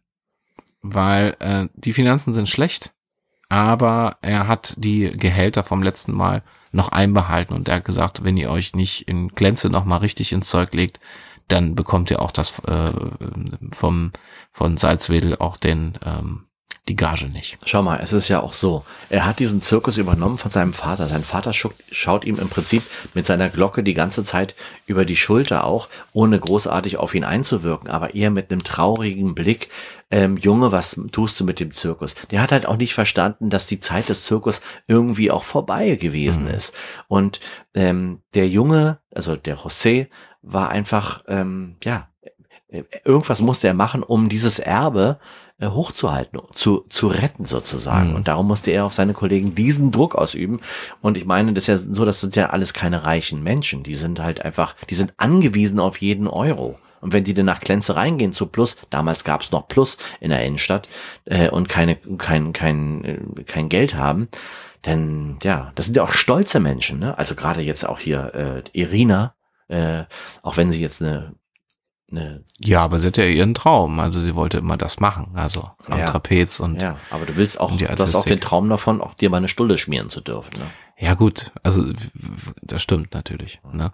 [0.81, 2.93] Weil äh, die Finanzen sind schlecht,
[3.49, 8.37] aber er hat die Gehälter vom letzten Mal noch einbehalten und er hat gesagt, wenn
[8.37, 11.01] ihr euch nicht in Glänze nochmal richtig ins Zeug legt,
[11.49, 12.93] dann bekommt ihr auch das äh,
[13.75, 14.13] vom
[14.51, 16.47] von Salzwedel auch den ähm,
[16.88, 17.59] die Gage nicht.
[17.64, 18.85] Schau mal, es ist ja auch so.
[19.09, 21.07] Er hat diesen Zirkus übernommen von seinem Vater.
[21.07, 22.83] Sein Vater schaut, ihm im Prinzip
[23.14, 27.88] mit seiner Glocke die ganze Zeit über die Schulter auch, ohne großartig auf ihn einzuwirken,
[27.88, 29.68] aber eher mit einem traurigen Blick.
[30.11, 32.16] Ähm, Junge, was tust du mit dem Zirkus?
[32.33, 36.49] Der hat halt auch nicht verstanden, dass die Zeit des Zirkus irgendwie auch vorbei gewesen
[36.49, 36.75] ist.
[37.07, 37.38] Und
[37.75, 40.09] ähm, der Junge, also der José,
[40.42, 42.09] war einfach, ähm, ja,
[42.68, 45.21] äh, irgendwas musste er machen, um dieses Erbe
[45.70, 48.11] hochzuhalten, zu, zu retten sozusagen.
[48.11, 48.16] Mhm.
[48.16, 50.59] Und darum musste er auf seine Kollegen diesen Druck ausüben.
[51.01, 53.83] Und ich meine, das ist ja so, das sind ja alles keine reichen Menschen.
[53.83, 56.77] Die sind halt einfach, die sind angewiesen auf jeden Euro.
[57.01, 60.31] Und wenn die dann nach Klenze reingehen zu Plus, damals gab es noch Plus in
[60.31, 60.88] der Innenstadt
[61.25, 64.29] äh, und keine, kein, kein, äh, kein Geld haben,
[64.83, 67.01] dann ja, das sind ja auch stolze Menschen.
[67.01, 67.18] Ne?
[67.18, 69.35] Also gerade jetzt auch hier äh, Irina,
[69.68, 70.05] äh,
[70.42, 71.35] auch wenn sie jetzt eine
[72.12, 73.98] eine, Ja, aber sie hatte ja ihren Traum.
[73.98, 75.33] Also sie wollte immer das machen.
[75.35, 76.07] Also am Ja.
[76.07, 76.83] Trapez und ja.
[76.92, 79.38] ja, aber du willst auch, Und du hast auch den Traum davon, auch dir mal
[79.38, 80.59] eine Stulle schmieren zu dürfen.
[80.59, 80.66] Ne?
[81.14, 81.85] gut, also
[82.62, 83.61] das stimmt natürlich.
[83.72, 83.92] Ne?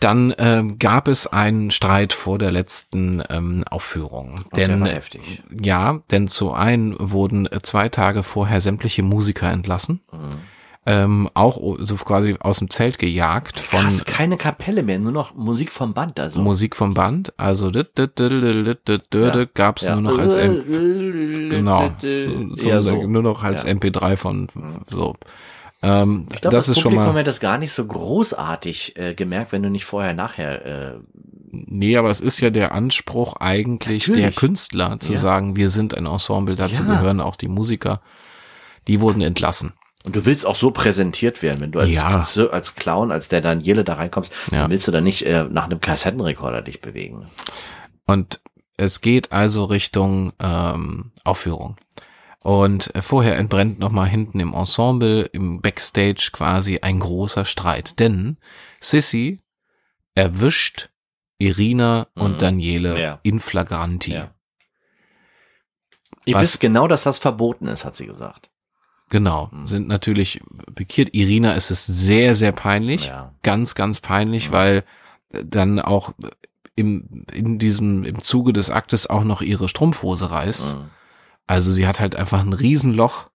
[0.00, 4.40] Dann ähm, gab es einen Streit vor der letzten ähm, Aufführung.
[4.56, 5.42] der denn war heftig.
[5.50, 10.00] ja, denn zu einen wurden äh, zwei Tage vorher sämtliche Musiker entlassen.
[10.10, 10.38] Mhm.
[10.86, 15.34] Ähm, auch so quasi aus dem Zelt gejagt von Krass, keine Kapelle mehr, nur noch
[15.34, 16.18] Musik vom Band.
[16.18, 16.40] Also.
[16.40, 17.34] Musik vom Band.
[17.36, 19.44] Also dit, dit, dit, dit, dit, dit, dit, Ja.
[19.52, 19.94] gab es Ja.
[19.96, 20.36] nur noch als
[21.50, 21.92] genau
[23.06, 23.68] nur noch als Ja.
[23.70, 24.48] MP3 von
[24.88, 25.16] so.
[25.82, 28.96] Ähm, Ich glaube, das, das, ist schon Publikum mal hätte das gar nicht so großartig
[28.96, 30.64] äh, gemerkt, wenn du nicht vorher nachher.
[30.66, 31.00] Äh,
[31.50, 34.36] nee, aber es ist ja der Anspruch eigentlich der Natürlich.
[34.36, 35.18] Künstler zu Ja.
[35.18, 36.96] sagen, wir sind ein Ensemble, dazu Ja.
[36.96, 38.00] gehören auch die Musiker.
[38.88, 39.72] Die wurden entlassen.
[40.04, 42.08] Und du willst auch so präsentiert werden, wenn du als, Ja.
[42.08, 44.62] als, als Clown, als der Daniele da reinkommst, Ja.
[44.62, 47.28] dann willst du da nicht äh, nach einem Kassettenrekorder dich bewegen.
[48.06, 48.40] Und
[48.76, 51.76] es geht also Richtung ähm, Aufführung.
[52.42, 58.00] Und äh, vorher entbrennt nochmal hinten im Ensemble, im Backstage quasi ein großer Streit.
[58.00, 58.38] Denn
[58.80, 59.42] Sissy
[60.14, 60.88] erwischt
[61.38, 62.22] Irina Mhm.
[62.22, 63.20] und Daniele Ja.
[63.22, 64.12] in flagranti.
[64.14, 64.30] Ja.
[66.24, 68.50] Ihr Was- wisst genau, dass das verboten ist, hat sie gesagt.
[69.10, 70.40] Genau, sind natürlich
[70.76, 71.12] pikiert.
[71.14, 73.08] Irina ist es sehr, sehr peinlich.
[73.08, 73.34] Ja.
[73.42, 74.84] Ganz, ganz peinlich, weil
[75.32, 76.14] äh, dann auch
[76.76, 80.76] im, in diesem, im Zuge des Aktes auch noch ihre Strumpfhose reißt.
[80.76, 80.90] Mhm.
[81.48, 83.26] Also sie hat halt einfach ein Riesenloch.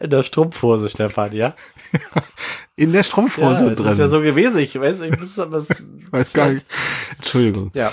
[0.00, 1.54] In der Strumpfhose, Stefan, ja?
[2.80, 3.92] In der Strumpfhose ja, das drin.
[3.92, 4.58] ist ja so gewesen.
[4.58, 5.68] Ich weiß, ich muss das,
[6.10, 6.64] Weiß gar nicht.
[7.18, 7.70] Entschuldigung.
[7.74, 7.92] Ja.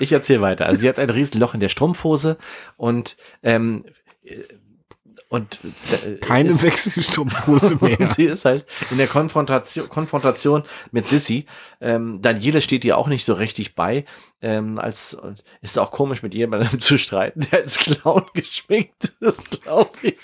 [0.00, 0.66] Ich erzähle weiter.
[0.66, 2.38] Also sie hat ein Riesenloch in der Strumpfhose
[2.76, 3.84] und ähm,
[4.24, 4.34] äh,
[5.32, 5.60] und
[6.04, 8.12] äh, Keine Wechselstrumpfhose mehr.
[8.16, 11.46] Sie ist halt in der Konfrontation, Konfrontation mit Sissy.
[11.80, 14.04] Ähm, Daniele steht ihr auch nicht so richtig bei.
[14.42, 15.16] Ähm, als
[15.62, 20.16] ist auch komisch mit jemandem zu streiten, der als Clown geschminkt ist, glaube ich.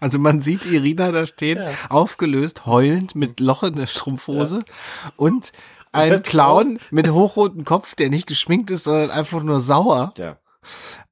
[0.00, 1.70] Also man sieht Irina da stehen, Ja.
[1.88, 4.64] aufgelöst, heulend, mit Loch in der Strumpfhose
[5.16, 5.52] und
[5.92, 10.12] ein Clown mit hochrotem Kopf, der nicht geschminkt ist, sondern einfach nur sauer.
[10.18, 10.36] Ja.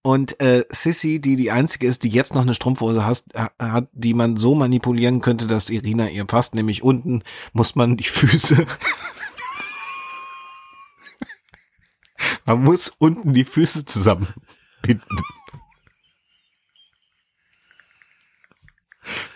[0.03, 4.13] Und äh, Sissy, die die einzige ist, die jetzt noch eine Strumpfhose hast, hat, die
[4.13, 7.23] man so manipulieren könnte, dass Irina ihr passt, nämlich unten
[7.55, 8.67] muss man die Füße.
[12.45, 15.03] man muss unten die Füße zusammenbinden.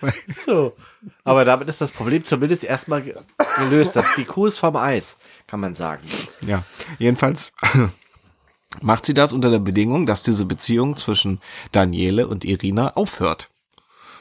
[0.28, 0.74] So.
[1.24, 3.14] Aber damit ist das Problem zumindest erstmal ge-
[3.58, 3.96] gelöst.
[3.96, 6.02] Das, die Kuh ist vom Eis, kann man sagen.
[6.46, 6.62] Ja,
[6.98, 7.52] jedenfalls
[8.80, 11.40] macht sie das unter der Bedingung, dass diese Beziehung zwischen
[11.72, 13.48] Daniele und Irina aufhört.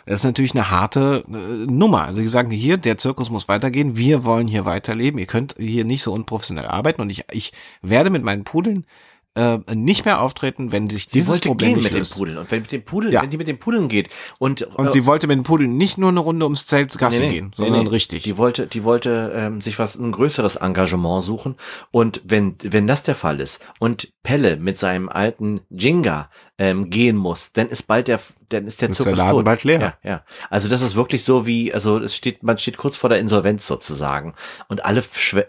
[0.05, 2.03] Das ist natürlich eine harte äh, Nummer.
[2.05, 5.83] Also sie sagen hier, der Zirkus muss weitergehen, wir wollen hier weiterleben, ihr könnt hier
[5.83, 8.85] nicht so unprofessionell arbeiten und ich, ich werde mit meinen Pudeln
[9.37, 12.15] äh, nicht mehr auftreten, wenn sich Sie dieses wollte Problem gehen mit den löst.
[12.17, 12.37] Pudeln.
[12.37, 13.21] Und wenn mit den Pudeln, Ja.
[13.21, 15.97] wenn die mit den Pudeln geht und, Und äh, sie wollte mit den Pudeln nicht
[15.97, 17.89] nur eine Runde ums Zelt Gassi Nee, nee, gehen, sondern nee.
[17.89, 18.23] richtig.
[18.23, 21.55] Die wollte, die wollte ähm, sich was ein größeres Engagement suchen.
[21.91, 27.15] Und wenn wenn das der Fall ist und Pelle mit seinem alten Jinga ähm, gehen
[27.15, 28.19] muss, dann ist bald der,
[28.49, 29.45] dann ist der Ist der Zirkus Laden tot.
[29.45, 29.79] bald leer.
[30.03, 30.23] Ja, ja.
[30.49, 33.67] Also das ist wirklich so wie, also es steht, man steht kurz vor der Insolvenz
[33.67, 34.33] sozusagen
[34.67, 35.03] und alle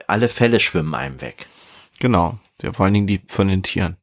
[0.07, 1.47] alle Fälle schwimmen einem weg.
[2.01, 3.97] Genau, ja, vor allen Dingen die von den Tieren.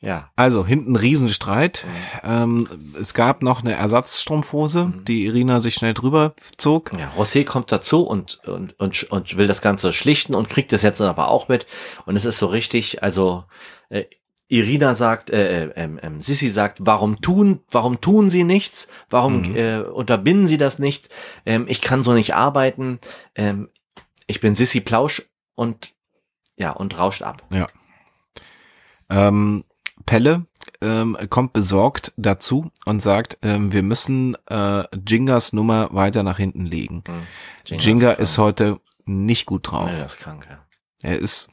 [0.00, 0.30] Ja.
[0.34, 1.86] Also hinten Riesenstreit.
[2.24, 2.68] Ähm,
[3.00, 5.04] es gab noch eine Ersatzstrumpfhose, Mhm.
[5.04, 6.90] die Irina sich schnell drüber zog.
[6.98, 10.82] Ja, José kommt dazu und, und, und, und will das Ganze schlichten und kriegt das
[10.82, 11.68] jetzt dann aber auch mit.
[12.04, 13.44] Und es ist so richtig, also
[13.90, 14.04] äh,
[14.48, 18.88] Irina sagt, äh, äh, ähm, ähm, Sissi sagt, warum tun, warum tun sie nichts?
[19.08, 19.56] Warum Mhm.
[19.56, 21.10] äh, unterbinden sie das nicht?
[21.46, 22.98] Ähm, ich kann so nicht arbeiten.
[23.36, 23.68] Ähm,
[24.26, 25.22] ich bin Sissi Plausch
[25.54, 25.94] und
[26.56, 27.42] ja, und rauscht ab.
[29.10, 29.64] Ähm,
[30.06, 30.44] Pelle
[30.80, 36.66] ähm, kommt besorgt dazu und sagt, ähm, wir müssen äh, Jingas Nummer weiter nach hinten
[36.66, 37.04] legen.
[37.06, 37.78] Hm.
[37.78, 39.90] Jinga ist heute nicht gut drauf.
[39.90, 40.58] Ja, das ist krank, ja.
[41.02, 41.48] Er ist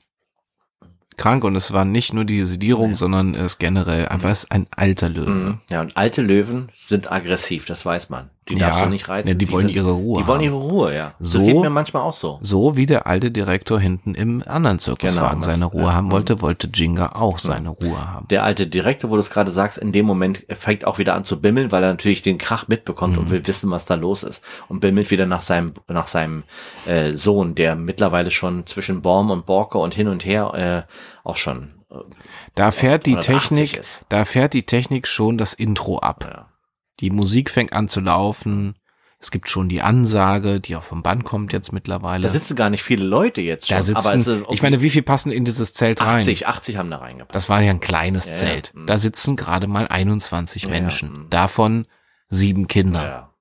[1.17, 2.95] krank und es war nicht nur die Sedierung, Nee.
[2.95, 5.29] sondern er ist generell einfach ist ein alter Löwe.
[5.31, 5.61] Mhm.
[5.69, 8.29] Ja, und alte Löwen sind aggressiv, das weiß man.
[8.49, 9.27] Die Ja, darfst du nicht reizen.
[9.27, 11.13] ja, die wollen sind, ihre Ruhe Die wollen ihre Ruhe, ja.
[11.19, 12.39] So- das geht mir manchmal auch so.
[12.41, 16.11] So wie der alte Direktor hinten im anderen Zirkuswagen Genau, seine Ruhe ja, haben mhm.
[16.13, 18.27] wollte, wollte Jinga auch seine Ruhe haben.
[18.29, 21.23] Der alte Direktor, wo du es gerade sagst, in dem Moment fängt auch wieder an
[21.25, 23.19] zu bimmeln, weil er natürlich den Krach mitbekommt Mhm.
[23.19, 24.43] und will wissen, was da los ist.
[24.67, 26.43] Und bimmelt wieder nach seinem, nach seinem
[26.87, 31.35] äh, Sohn, der mittlerweile schon zwischen Baum und Borke und hin und her äh, auch
[31.35, 31.95] schon äh,
[32.55, 36.25] Da fährt die 180 Technik, da fährt die Technik schon das Intro ab.
[36.29, 36.45] Ja.
[36.99, 38.75] Die Musik fängt an zu laufen.
[39.21, 42.23] Es gibt schon die Ansage, die auch vom Band kommt jetzt mittlerweile.
[42.23, 43.75] Da sitzen gar nicht viele Leute jetzt schon.
[43.75, 46.21] da sitzen, es sind ich meine, wie viel passen in dieses Zelt rein?
[46.21, 47.35] 80, 80 haben da reingepasst.
[47.35, 48.37] Das war ja ein kleines Ja, ja.
[48.37, 48.71] Zelt.
[48.75, 48.85] Mhm.
[48.85, 51.11] Da sitzen gerade mal 21 Ja, Menschen.
[51.23, 51.29] mhm.
[51.29, 51.85] Davon
[52.29, 53.03] sieben Kinder.
[53.03, 53.33] ja.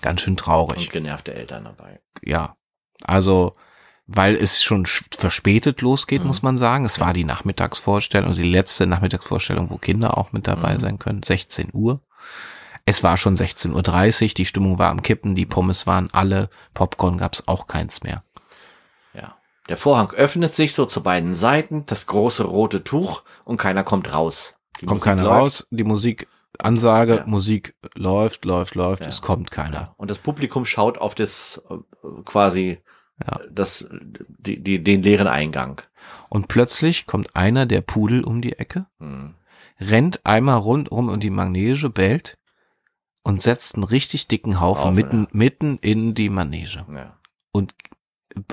[0.00, 0.90] Ganz schön Und traurig.
[0.90, 2.00] genervte Eltern dabei.
[2.24, 2.54] Ja.
[3.04, 3.54] Also,
[4.08, 6.26] weil es schon sch- verspätet losgeht, Mhm.
[6.26, 6.84] muss man sagen.
[6.84, 10.78] Es war die Nachmittagsvorstellung, die letzte Nachmittagsvorstellung, wo Kinder auch mit dabei Mhm.
[10.80, 11.22] sein können.
[11.22, 12.00] 16 Uhr.
[12.84, 17.16] Es war schon 16.30 Uhr, die Stimmung war am Kippen, die Pommes waren alle, Popcorn
[17.18, 18.24] gab's auch keins mehr.
[19.14, 19.36] Ja.
[19.68, 24.12] Der Vorhang öffnet sich so zu beiden Seiten, das große rote Tuch und keiner kommt
[24.12, 24.54] raus.
[24.80, 25.34] Die Kommt Musik keiner läuft.
[25.40, 26.26] raus, die Musik,
[26.58, 27.26] Ansage, Ja.
[27.26, 29.08] Musik läuft, läuft, läuft, Ja.
[29.08, 29.94] es kommt keiner.
[29.96, 31.76] Und das Publikum schaut auf das äh,
[32.24, 32.80] quasi
[33.24, 33.38] Ja.
[33.50, 33.86] das
[34.28, 35.80] die, die, den leeren Eingang.
[36.28, 39.34] Und plötzlich kommt einer der Pudel um die Ecke, Hm.
[39.80, 42.36] rennt einmal rundum um die Manege, bellt
[43.24, 45.28] und setzt einen richtig dicken Haufen Haufen, mitten, ja.
[45.32, 46.84] mitten in die Manege.
[46.94, 47.16] Ja.
[47.52, 47.74] Und,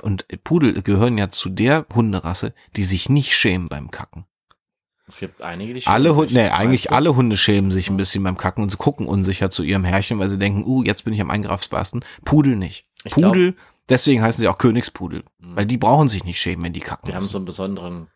[0.02, 4.26] und Pudel gehören ja zu der Hunderasse, die sich nicht schämen beim Kacken.
[5.08, 6.36] Es gibt einige, die Alle schämen Hunde, sich.
[6.38, 6.92] nee, eigentlich du?
[6.92, 10.18] alle Hunde schämen sich ein bisschen beim Kacken und sie gucken unsicher zu ihrem Herrchen,
[10.20, 12.04] weil sie denken, uh, jetzt bin ich am Eingreifsbarsten.
[12.24, 12.86] Pudel nicht.
[13.04, 13.56] Ich Pudel,
[13.88, 17.06] deswegen heißen sie auch Königspudel, weil die brauchen sich nicht schämen, wenn die kacken.
[17.08, 17.32] Die haben müssen.
[17.32, 18.06] so einen besonderen.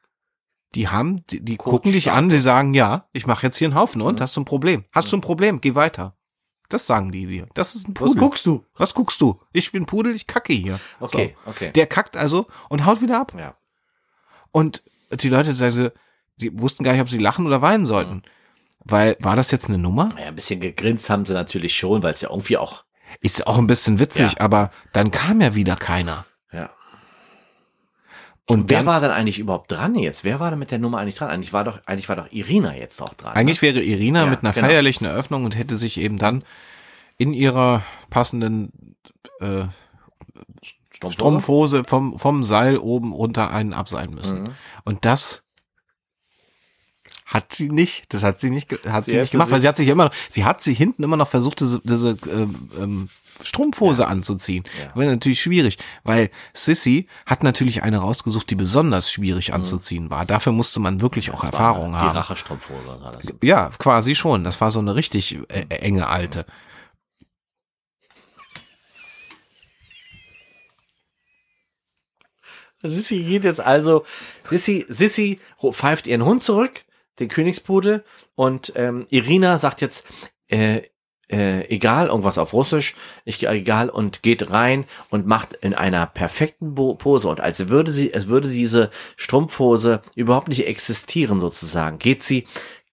[0.76, 3.74] die haben, die, die gucken dich an, die sagen, ja, ich mache jetzt hier einen
[3.74, 4.22] Haufen und Mhm.
[4.22, 4.84] hast du ein Problem?
[4.92, 5.60] Hast du ein Problem?
[5.60, 6.16] Geh weiter.
[6.74, 7.46] Das sagen die dir.
[7.54, 8.18] Das ist ein Was Pudel.
[8.20, 8.64] guckst du?
[8.76, 9.38] Was guckst du?
[9.52, 10.80] Ich bin Pudel, ich kacke hier.
[10.98, 11.66] Okay, okay.
[11.66, 11.70] So.
[11.72, 13.32] Der kackt also und haut wieder ab.
[13.38, 13.54] ja.
[14.50, 15.90] Und die Leute sagen,
[16.38, 18.22] die wussten gar nicht, ob sie lachen oder weinen sollten.
[18.80, 20.06] Weil, war das jetzt eine Nummer?
[20.16, 22.82] Naja, ein bisschen gegrinst haben sie natürlich schon, weil es ja irgendwie auch.
[23.20, 24.40] Ist auch ein bisschen witzig, Ja.
[24.40, 26.26] aber dann kam ja wieder keiner.
[26.50, 26.70] Ja.
[28.46, 30.22] Und Wer dann, war denn eigentlich überhaupt dran jetzt?
[30.24, 31.30] Wer war denn mit der Nummer eigentlich dran?
[31.30, 33.32] Eigentlich war doch, eigentlich war doch Irina jetzt auch dran.
[33.34, 34.66] eigentlich wäre Irina Ja, mit einer genau.
[34.66, 36.44] feierlichen Eröffnung und hätte sich eben dann
[37.16, 38.96] in ihrer passenden
[39.40, 39.44] äh,
[41.04, 41.10] ne?
[41.10, 44.42] Strumpfhose vom, vom Seil oben runter einen abseilen müssen.
[44.44, 44.50] Mhm.
[44.84, 45.43] Und das
[47.24, 49.68] hat sie nicht, das hat sie nicht, hat sie, Sie nicht gemacht, weil sich- sie
[49.68, 53.08] hat sich immer noch, sie hat sie hinten immer noch versucht, diese, diese ähm, ähm,
[53.42, 54.64] Strumpfhose anzuziehen.
[54.78, 54.94] Ja.
[54.94, 60.24] War natürlich schwierig, weil Sissy hat natürlich eine rausgesucht, die besonders schwierig anzuziehen war.
[60.26, 61.46] Dafür musste man wirklich auch Mhm.
[61.46, 62.12] Das Erfahrung war haben.
[62.12, 63.32] Die Rachestrumpfhose war das.
[63.42, 64.44] Ja, quasi schon.
[64.44, 66.44] Das war so eine richtig äh, enge alte.
[72.82, 74.04] Sissy geht jetzt also,
[74.48, 75.40] Sissy, Sissy
[75.72, 76.84] pfeift ihren Hund zurück,
[77.18, 78.04] den Königspudel,
[78.34, 80.04] und ähm, Irina sagt jetzt,
[80.48, 80.82] äh,
[81.30, 82.94] äh, egal, irgendwas auf Russisch,
[83.24, 87.28] ich, egal, und geht rein und macht in einer perfekten Bo Pose.
[87.28, 92.46] Und als würde sie, es würde diese Strumpfhose überhaupt nicht existieren, sozusagen, geht sie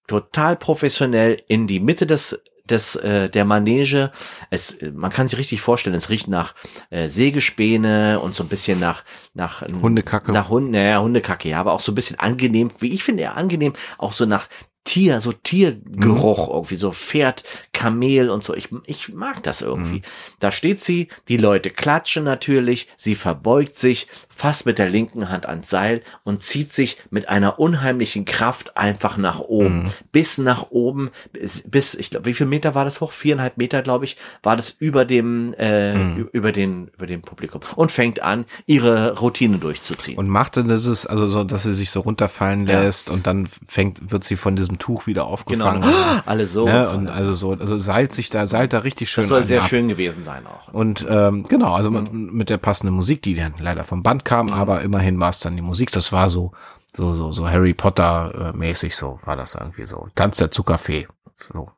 [0.06, 2.42] total professionell in die Mitte des
[2.72, 4.10] des äh, der Manege.
[4.50, 6.54] Es äh, man kann sich richtig vorstellen, es riecht nach
[6.90, 9.04] äh, Sägespäne und so ein bisschen nach
[9.34, 10.32] nach Hundekacke.
[10.32, 13.36] Nach Hund, naja, Hundekacke, ja, aber auch so ein bisschen angenehm, wie ich finde, eher
[13.36, 14.48] angenehm, auch so nach
[14.84, 16.54] Tier, so Tiergeruch Mhm.
[16.54, 18.52] irgendwie, so Pferd, Kamel und so.
[18.54, 19.98] Ich, ich mag das irgendwie.
[19.98, 20.02] Mhm.
[20.40, 25.46] Da steht sie, die Leute klatschen natürlich, sie verbeugt sich, fasst mit der linken Hand
[25.46, 29.84] ans Seil und zieht sich mit einer unheimlichen Kraft einfach nach oben.
[29.84, 29.90] Mhm.
[30.12, 33.12] Bis nach oben, bis, bis ich glaube, wie viel Meter war das hoch?
[33.12, 36.28] Viereinhalb Meter, glaube ich, war das über dem, äh, Mhm.
[36.32, 37.60] über den, über dem Publikum.
[37.76, 40.18] Und fängt an, ihre Routine durchzuziehen.
[40.18, 42.80] Und machte das ist also so, dass sie sich so runterfallen Ja.
[42.80, 45.32] lässt und dann fängt, wird sie von diesem Tuch wieder genau.
[45.32, 45.84] aufgefangen.
[46.26, 46.64] Alle so.
[46.64, 46.86] Ne?
[46.86, 46.96] so.
[46.96, 49.68] Und also so, also seilt sich da, seilt da richtig schön das soll sehr ab.
[49.68, 50.72] schön gewesen sein auch.
[50.72, 54.50] Und ähm, genau, also mit, mit der passenden Musik, die dann leider vom Band kam,
[54.52, 55.90] aber immerhin war es dann die Musik.
[55.92, 56.52] Das war so,
[56.96, 60.08] so, so, so Harry Potter äh, mäßig, so war das irgendwie so.
[60.14, 61.06] Tanz der Zuckerfee,
[61.52, 61.70] so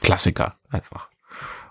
[0.00, 1.08] Klassiker einfach.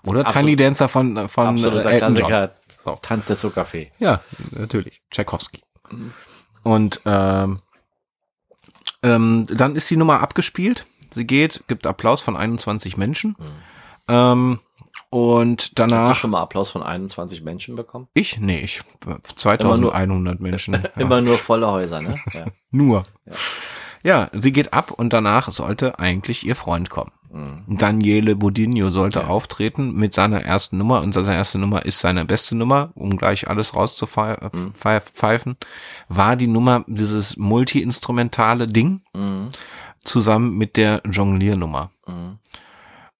[0.04, 0.46] Oder Absolut.
[0.46, 2.28] Tiny Dancer von von Absoluter äh, Elton John.
[2.28, 2.60] Klassiker.
[2.84, 2.98] So.
[3.02, 3.90] Tanz der Zuckerfee.
[3.98, 4.20] Ja,
[4.52, 5.02] natürlich.
[5.10, 5.62] Tchaikovsky.
[6.62, 7.60] Und ähm,
[9.02, 10.86] ähm, dann ist die Nummer abgespielt.
[11.10, 13.36] Sie geht, gibt Applaus von 21 Menschen.
[14.08, 14.60] Ähm,
[15.10, 18.08] und Hast du danach schon mal Applaus von 21 Menschen bekommen?
[18.14, 18.80] ich, nee, ich
[19.36, 20.74] 2100 Menschen.
[20.74, 20.80] Ja.
[21.02, 22.16] Immer nur volle Häuser, ne?
[22.32, 22.46] Ja.
[22.70, 23.04] Nur.
[23.26, 23.32] Ja.
[24.02, 24.28] Ja.
[24.32, 27.12] sie geht ab und danach sollte eigentlich ihr Freund kommen.
[27.32, 27.76] Mhm.
[27.76, 32.56] Daniele Bodinho sollte auftreten mit seiner ersten Nummer und seine erste Nummer ist seine beste
[32.56, 35.56] Nummer, um gleich alles rauszupfeifen, Mhm.
[36.08, 39.50] war die Nummer dieses multi-instrumentale Ding Mhm.
[40.02, 41.90] zusammen mit der Jongliernummer.
[42.06, 42.38] Mhm.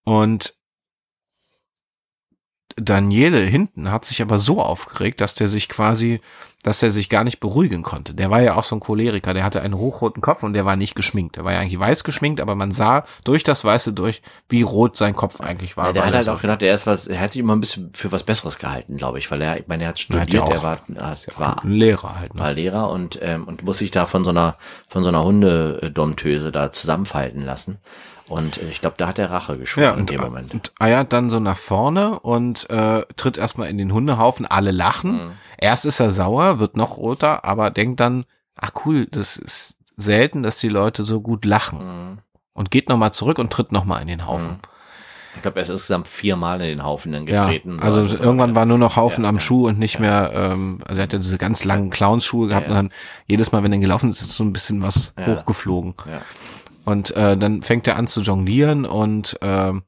[0.04, 0.54] Und
[2.76, 6.20] Daniele hinten hat sich aber so aufgeregt, dass der sich quasi,
[6.62, 8.14] dass er sich gar nicht beruhigen konnte.
[8.14, 10.76] Der war ja auch so ein Choleriker, der hatte einen hochroten Kopf und der war
[10.76, 11.36] nicht geschminkt.
[11.36, 14.96] Der war ja eigentlich weiß geschminkt, aber man sah durch das Weiße durch, wie rot
[14.96, 15.86] sein Kopf eigentlich war.
[15.86, 17.60] Ja, der hat halt so- auch gedacht, er ist was, er hat sich immer ein
[17.60, 20.32] bisschen für was Besseres gehalten, glaube ich, weil er, ich meine, er hat Er studiert,
[20.32, 22.34] ja er war, hat, war, ein Lehrer halt.
[22.34, 22.40] Ne?
[22.40, 24.56] war Lehrer und, ähm, und muss sich da von so einer,
[24.88, 27.78] von so einer Hundedomtöse da zusammenfalten lassen.
[28.30, 30.52] Und äh, ich glaube, da hat er Rache geschworen Ja, in und, dem Moment.
[30.54, 34.46] und eiert dann so nach vorne und äh, tritt erstmal in den Hundehaufen.
[34.46, 35.12] Alle lachen.
[35.12, 35.30] Mhm.
[35.58, 38.24] Erst ist er sauer, wird noch roter, aber denkt dann,
[38.56, 41.78] ach cool, das ist selten, dass die Leute so gut lachen.
[42.12, 42.18] Mhm.
[42.54, 44.52] Und geht nochmal zurück und tritt nochmal in den Haufen.
[44.54, 44.60] Mhm.
[45.36, 47.78] Ich glaube, er ist insgesamt viermal in den Haufen dann Ja, getreten.
[47.80, 49.40] also das irgendwann war nur noch Haufen Ja, am ja.
[49.40, 52.80] Schuh und nicht mehr, ähm, also er hatte diese ganz langen Clownsschuhe gehabt Ja, ja.
[52.80, 52.96] und dann
[53.28, 55.26] jedes Mal, wenn er gelaufen ist, ist so ein bisschen was Ja.
[55.26, 55.94] hochgeflogen.
[56.10, 56.20] Ja.
[56.84, 59.82] Und äh, dann fängt er an zu jonglieren und ähm,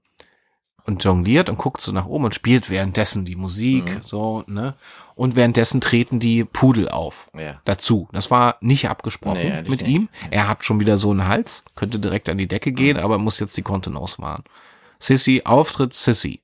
[0.85, 4.01] und jongliert und guckt so nach oben und spielt währenddessen die Musik, Mhm.
[4.03, 4.75] so, ne?
[5.15, 7.31] Und währenddessen treten die Pudel auf.
[7.39, 7.61] Ja.
[7.65, 8.09] Dazu.
[8.13, 10.01] Das war nicht abgesprochen Nee, mit nicht.
[10.01, 10.09] ihm.
[10.33, 13.03] Er hat schon wieder so einen Hals, könnte direkt an die Decke gehen, Mhm.
[13.05, 14.43] aber muss jetzt die Kontenance wahren.
[14.99, 16.41] Sissy, Auftritt Sissy.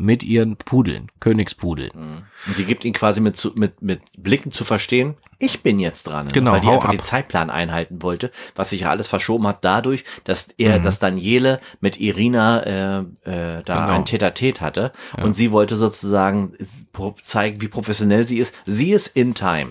[0.00, 1.90] Mit ihren Pudeln, Königspudel.
[1.90, 2.24] Und
[2.58, 6.26] die gibt ihn quasi mit, zu, mit, mit Blicken zu verstehen, ich bin jetzt dran.
[6.26, 6.32] ne?
[6.32, 6.90] Genau, Weil die hau einfach ab.
[6.96, 10.84] den Zeitplan einhalten wollte, was sich ja alles verschoben hat dadurch, dass er, Mhm.
[10.84, 13.96] dass Daniele mit Irina äh, äh, da Genau.
[13.98, 14.92] ein Tete-a-Tete hatte
[15.22, 16.52] und sie wollte sozusagen
[16.92, 18.54] pro- zeigen, wie professionell sie ist.
[18.66, 19.70] Sie ist in time.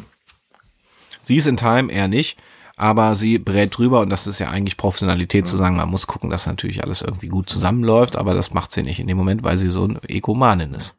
[1.22, 2.40] Sie ist in Time, er nicht.
[2.80, 6.30] Aber sie brät drüber und das ist ja eigentlich Professionalität zu sagen, man muss gucken,
[6.30, 9.58] dass natürlich alles irgendwie gut zusammenläuft, aber das macht sie nicht in dem Moment, weil
[9.58, 10.96] sie so ein Ekomanin ist.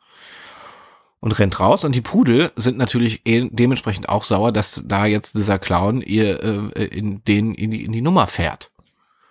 [1.20, 5.36] Und rennt raus und die Pudel sind natürlich eh dementsprechend auch sauer, dass da jetzt
[5.36, 6.42] dieser Clown ihr
[6.76, 8.70] äh, in den in die, in die Nummer fährt.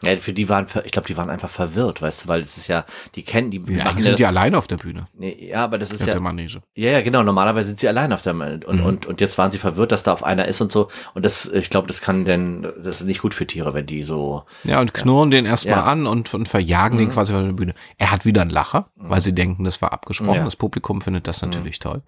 [0.02, 2.68] Ja, für die waren, ich glaube, die waren einfach verwirrt, weißt du, weil es ist
[2.70, 2.86] ja,
[3.16, 5.62] die kennen, die Ja, machen die ja sind ja alleine auf der Bühne, nee, ja,
[5.66, 6.62] aber das ist ja, der Manege.
[6.74, 7.22] Ja, ja, genau.
[7.22, 8.86] Normalerweise sind sie allein auf der und, Mhm.
[8.86, 10.88] und, und jetzt waren sie verwirrt, dass da auf einer ist und so.
[11.16, 14.02] Und das, ich glaube, das kann denn, das ist nicht gut für Tiere, wenn die
[14.04, 14.44] so.
[14.64, 15.82] Ja, und knurren den erstmal Ja.
[15.82, 15.88] Mhm.
[15.90, 17.74] an und, und verjagen den quasi von der Bühne.
[17.98, 20.36] Er hat wieder einen Lacher, weil sie denken, das war abgesprochen.
[20.36, 20.42] Ja.
[20.42, 20.46] Mhm.
[20.46, 22.04] Das Publikum findet das natürlich toll.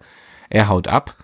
[0.48, 1.14] Er haut ab,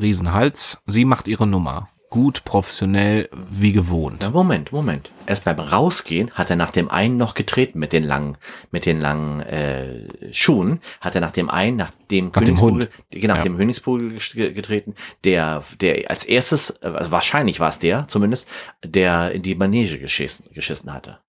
[0.00, 1.88] Riesenhals, sie macht ihre Nummer.
[2.12, 4.24] Gut, professionell, wie gewohnt.
[4.24, 5.12] Ja, Moment, Moment.
[5.26, 8.36] Erst beim Rausgehen hat er nach dem einen noch getreten mit den langen,
[8.72, 10.80] mit den langen äh, Schuhen.
[11.00, 12.90] Hat er nach dem einen, nach dem Nach dem Königspudel, Hund.
[13.10, 13.44] genau, nach Ja.
[13.44, 14.18] dem Königspudel
[14.52, 18.48] getreten, der, der als erstes, äh, also wahrscheinlich war es der, zumindest,
[18.84, 21.20] der in die Manege geschissen, geschissen hatte.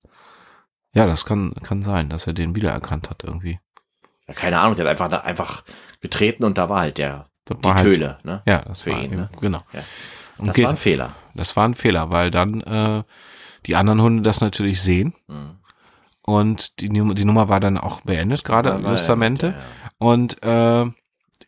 [0.95, 3.59] Ja, das kann, kann sein, dass er den wiedererkannt hat irgendwie.
[4.27, 5.63] Ja, keine Ahnung, der hat einfach, einfach
[6.01, 8.41] getreten und da war halt der, Das die halt- Töle, ne?
[8.47, 9.29] Ja, das Für war ihn, eben, ne?
[9.39, 9.61] genau.
[9.73, 9.84] Ja.
[10.42, 11.12] Und Das geht, war ein Fehler.
[11.36, 13.04] das war ein Fehler, weil dann äh,
[13.68, 15.14] die anderen Hunde das natürlich sehen.
[15.28, 15.52] Mhm.
[16.24, 19.48] Und die, Nummer- die Nummer war dann auch beendet, gerade Ja, Justamente.
[19.48, 19.58] ja, ja.
[19.98, 20.86] Und äh,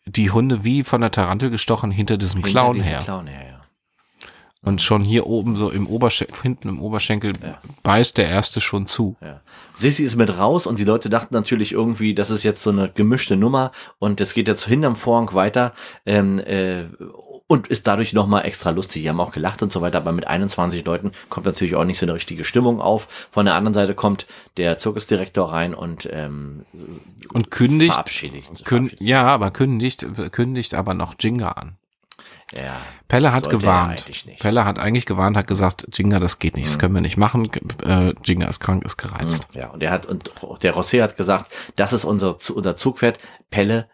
[0.05, 2.99] die Hunde wie von der Tarantel gestochen hinter diesem Hinter Clown diesem her.
[2.99, 3.53] Clown her, ja.
[4.65, 7.33] Und schon hier oben so im Oberschenkel, hinten im Oberschenkel
[7.83, 9.17] beißt der erste schon zu.
[9.19, 9.41] Ja.
[9.73, 12.89] Sissi ist mit raus und die Leute dachten natürlich irgendwie, das ist jetzt so eine
[12.89, 15.73] gemischte Nummer und es geht jetzt hinterm Vorhang weiter
[16.05, 16.85] ähm, äh,
[17.47, 19.01] und ist dadurch nochmal extra lustig.
[19.01, 21.99] Die haben auch gelacht und so weiter, aber mit 21 Leuten kommt natürlich auch nicht
[21.99, 23.27] so eine richtige Stimmung auf.
[23.31, 24.25] Von der anderen Seite kommt
[24.57, 26.65] der Zirkusdirektor rein und ähm,
[27.33, 28.65] Und kündigt, verabschiedigt.
[28.65, 29.01] kün verabschiedet.
[29.01, 31.77] ja, aber kündigt, kündigt aber noch Jinga an.
[32.55, 32.77] ja.
[33.09, 34.05] Pelle hat gewarnt.
[34.39, 37.47] Pelle hat eigentlich gewarnt, hat gesagt, Jinga, das geht nicht, das können wir nicht machen.
[37.83, 39.49] Äh, Jinga ist krank, ist gereizt.
[39.53, 40.31] Ja, und er hat, und
[40.63, 43.19] der Rosé hat gesagt, das ist unser, unser Zugpferd.
[43.51, 43.87] Pelle,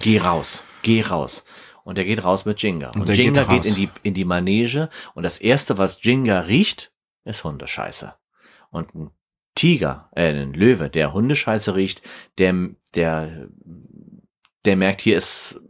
[0.00, 1.44] geh raus, geh raus.
[1.84, 2.90] Und er geht raus mit Jinga.
[2.94, 3.66] Und, geht Jinga geht, raus.
[3.66, 4.90] in die, in die Manege.
[5.14, 6.92] Und das erste, was Jinga riecht,
[7.24, 8.14] ist Hundescheiße.
[8.70, 9.10] Und ein
[9.54, 12.02] Tiger, äh, ein Löwe, der Hundescheiße riecht,
[12.38, 13.48] der, der,
[14.64, 15.60] der merkt, hier ist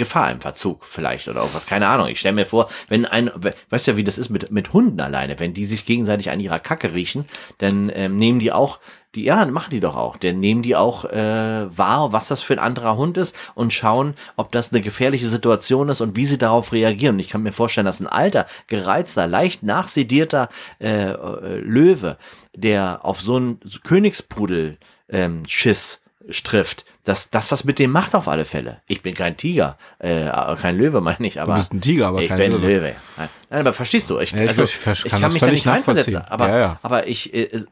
[0.00, 2.08] Gefahr im Verzug vielleicht oder irgendwas, keine Ahnung.
[2.08, 5.00] Ich stelle mir vor, wenn ein, we- weißt ja, wie das ist mit, mit Hunden
[5.00, 7.26] alleine, wenn die sich gegenseitig an ihrer Kacke riechen,
[7.58, 8.80] dann ähm, nehmen die auch,
[9.14, 12.54] die, ja, machen die doch auch, dann nehmen die auch äh, wahr, was das für
[12.54, 16.38] ein anderer Hund ist und schauen, ob das eine gefährliche Situation ist und wie sie
[16.38, 17.16] darauf reagieren.
[17.16, 20.48] Und ich kann mir vorstellen, dass ein alter, gereizter, leicht nachsedierter
[20.80, 22.16] äh, äh, Löwe,
[22.54, 24.78] der auf so einen Königspudel
[25.08, 25.99] ähm, Schiss
[26.32, 28.80] trifft, dass das was mit dem macht auf alle Fälle.
[28.86, 32.22] Ich bin kein Tiger, äh, kein Löwe meine ich, aber Du bist ein Tiger, aber
[32.22, 32.66] ich kein bin Löwe.
[32.66, 32.94] Löwe.
[33.16, 33.28] Nein,
[33.60, 34.18] aber verstehst du?
[34.18, 36.32] Ich, Ja, ich also, ver- ich kann kann das mich da völlig nicht reinversetzen, nachvollziehen.
[36.32, 36.78] aber Ja, ja.
[36.82, 37.64] aber ich äh, äh,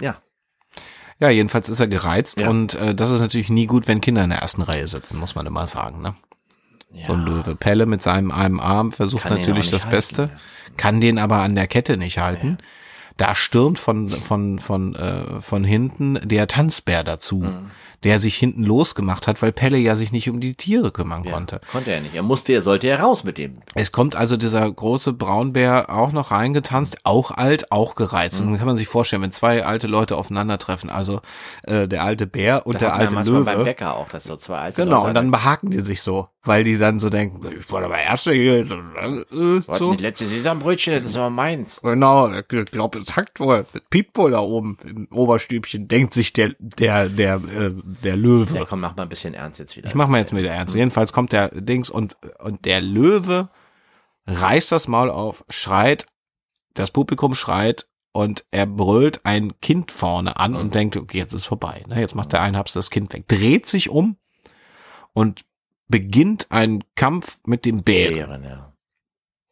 [0.00, 0.16] ja
[1.18, 4.30] Ja, jedenfalls ist er gereizt und äh, das ist natürlich nie gut, wenn Kinder in
[4.30, 6.02] der ersten Reihe sitzen, muss man immer sagen.
[6.02, 6.14] Ne?
[7.06, 7.56] So ein Löwe.
[7.56, 10.36] Pelle mit seinem einen Arm versucht Kann natürlich das nicht Beste, halten,
[10.76, 12.58] kann den aber an der Kette nicht halten.
[13.16, 17.70] Da stürmt von von von äh, von hinten der Tanzbär dazu, Mhm.
[18.04, 21.32] der sich hinten losgemacht hat, weil Pelle ja sich nicht um die Tiere kümmern ja,
[21.32, 21.60] konnte.
[21.72, 22.14] konnte er nicht.
[22.14, 23.62] Er musste, er sollte ja raus mit dem.
[23.74, 28.40] Es kommt also dieser große Braunbär auch noch reingetanzt, auch alt, auch gereizt.
[28.40, 28.46] Mhm.
[28.48, 31.20] Und dann kann man sich vorstellen, wenn zwei alte Leute aufeinandertreffen, also
[31.62, 33.64] äh, der alte Bär und Da der alte manchmal beim Löwe.
[33.64, 36.64] Bäcker auch, dass so zwei alte Genau, Leute- und dann behaken die sich so, weil
[36.64, 39.94] die dann so denken, ich wollte aber erst hier, so, äh, Warte, so.
[39.94, 41.80] die letzte Sesambrötchen, das war meins.
[41.82, 46.32] Genau, ich glaube, es hackt wohl, es piept wohl da oben im Oberstübchen, denkt sich
[46.32, 47.72] der, der, der, äh,
[48.04, 48.66] der Ja, Löwe.
[48.68, 49.88] komm, mach mal ein bisschen ernst jetzt wieder.
[49.88, 50.74] Ich mach mal jetzt wieder ernst.
[50.74, 53.48] Jedenfalls kommt der Dings und, und der Löwe
[54.26, 56.06] reißt das Maul auf, schreit,
[56.74, 61.46] das Publikum schreit und er brüllt ein Kind vorne an und denkt, okay, jetzt ist
[61.46, 61.84] vorbei.
[61.88, 62.00] Ne?
[62.00, 64.16] Jetzt macht der ein Haps das Kind weg, dreht sich um
[65.12, 65.44] und
[65.88, 68.14] beginnt einen Kampf mit dem Bären.
[68.14, 68.72] Bären, ja.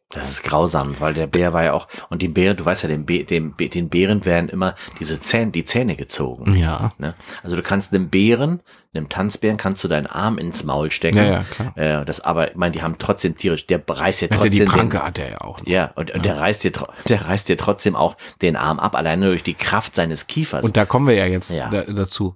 [0.09, 2.89] Das ist grausam, weil der Bär war ja auch, und die Bären, du weißt ja,
[2.89, 6.55] dem, Bä- dem, den Bären werden immer diese Zähne, die Zähne gezogen.
[6.55, 6.91] Ja.
[6.99, 7.15] Ne?
[7.43, 8.61] Also du kannst einem Bären,
[8.93, 11.17] einem Tanzbären, kannst du deinen Arm ins Maul stecken.
[11.17, 11.77] Ja, ja, klar.
[11.77, 14.65] Äh, das aber, ich meine, die haben trotzdem tierisch, der reißt dir er trotzdem die
[14.65, 15.59] Pranke den, hat er ja auch.
[15.59, 15.67] noch.
[15.67, 16.71] ja, und, und der reißt dir,
[17.09, 20.63] der reißt dir trotzdem auch den Arm ab, alleine durch die Kraft seines Kiefers.
[20.63, 21.67] Und da kommen wir ja jetzt Ja.
[21.69, 22.35] Da, dazu.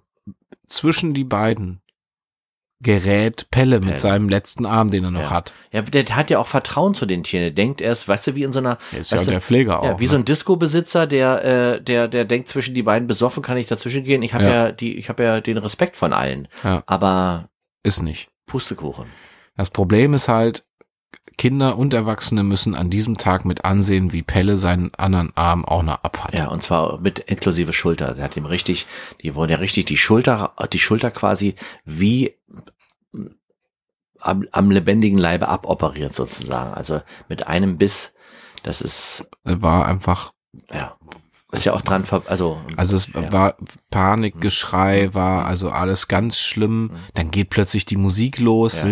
[0.67, 1.81] zwischen die beiden
[2.81, 5.29] gerät Pelle, mit seinem letzten Arm, den er noch Ja.
[5.31, 5.53] hat.
[5.71, 7.43] Ja, der hat ja auch Vertrauen zu den Tieren.
[7.43, 9.85] Der denkt erst, weißt du, wie in so einer, Er ist ja der Pfleger auch.
[9.85, 10.21] ja, wie so ne?
[10.21, 14.21] ein Disco-Besitzer, der, äh, der, der denkt zwischen die beiden besoffen, kann ich dazwischen gehen.
[14.23, 14.49] Ich habe Ja.
[14.67, 14.71] ja.
[14.71, 16.47] die, ich habe ja den Respekt von allen.
[16.63, 16.83] Ja.
[16.85, 17.49] Aber
[17.83, 18.29] ist nicht.
[18.45, 19.05] Pustekuchen.
[19.57, 20.63] Das Problem ist halt,
[21.39, 25.83] Kinder und Erwachsene müssen an diesem Tag mit ansehen, wie Pelle seinen anderen Arm auch
[25.83, 26.33] noch abhat.
[26.33, 28.13] Ja, und zwar mit inklusive Schulter.
[28.13, 28.87] Sie hat ihm richtig,
[29.21, 32.35] die wurde ja richtig die Schulter, die Schulter quasi wie
[34.19, 36.73] am, am lebendigen Leibe aboperiert sozusagen.
[36.73, 38.13] Also mit einem Biss.
[38.63, 40.33] Das ist, war einfach,
[40.73, 40.97] ja,
[41.51, 43.31] ist ja auch dran, ver also, also es ja.
[43.31, 43.55] war
[43.89, 44.39] Panik, Mhm.
[44.41, 46.83] Geschrei, war also alles ganz schlimm.
[46.83, 46.91] Mhm.
[47.15, 48.83] Dann geht plötzlich die Musik los.
[48.83, 48.89] Ja.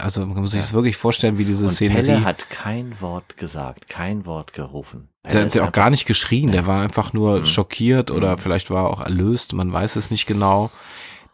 [0.00, 2.02] Also man muss sich das wirklich vorstellen, wie diese Szenerie.
[2.06, 5.08] Pelle hat kein Wort gesagt, kein Wort gerufen.
[5.24, 7.46] Der Pelle hat ist ja auch gar nicht geschrien, der war einfach nur Mhm.
[7.46, 8.38] schockiert oder Mhm.
[8.38, 10.70] vielleicht war er auch erlöst, man weiß es nicht genau.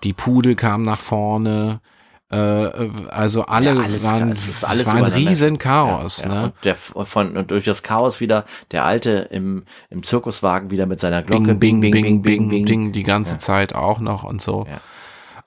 [0.02, 1.80] Die Pudel kamen nach vorne,
[2.36, 6.34] also alle Ja, alles- waren, es ist es alles war ein riesen Chaos, Ja, ja.
[6.34, 6.44] ne?
[6.46, 11.00] Und, der, von, und durch das Chaos wieder der Alte im, im Zirkuswagen wieder mit
[11.00, 11.54] seiner Glocke.
[11.56, 13.38] Bing, bing, bing, bing, bing, ding, die ganze.
[13.38, 14.66] Zeit auch noch und so.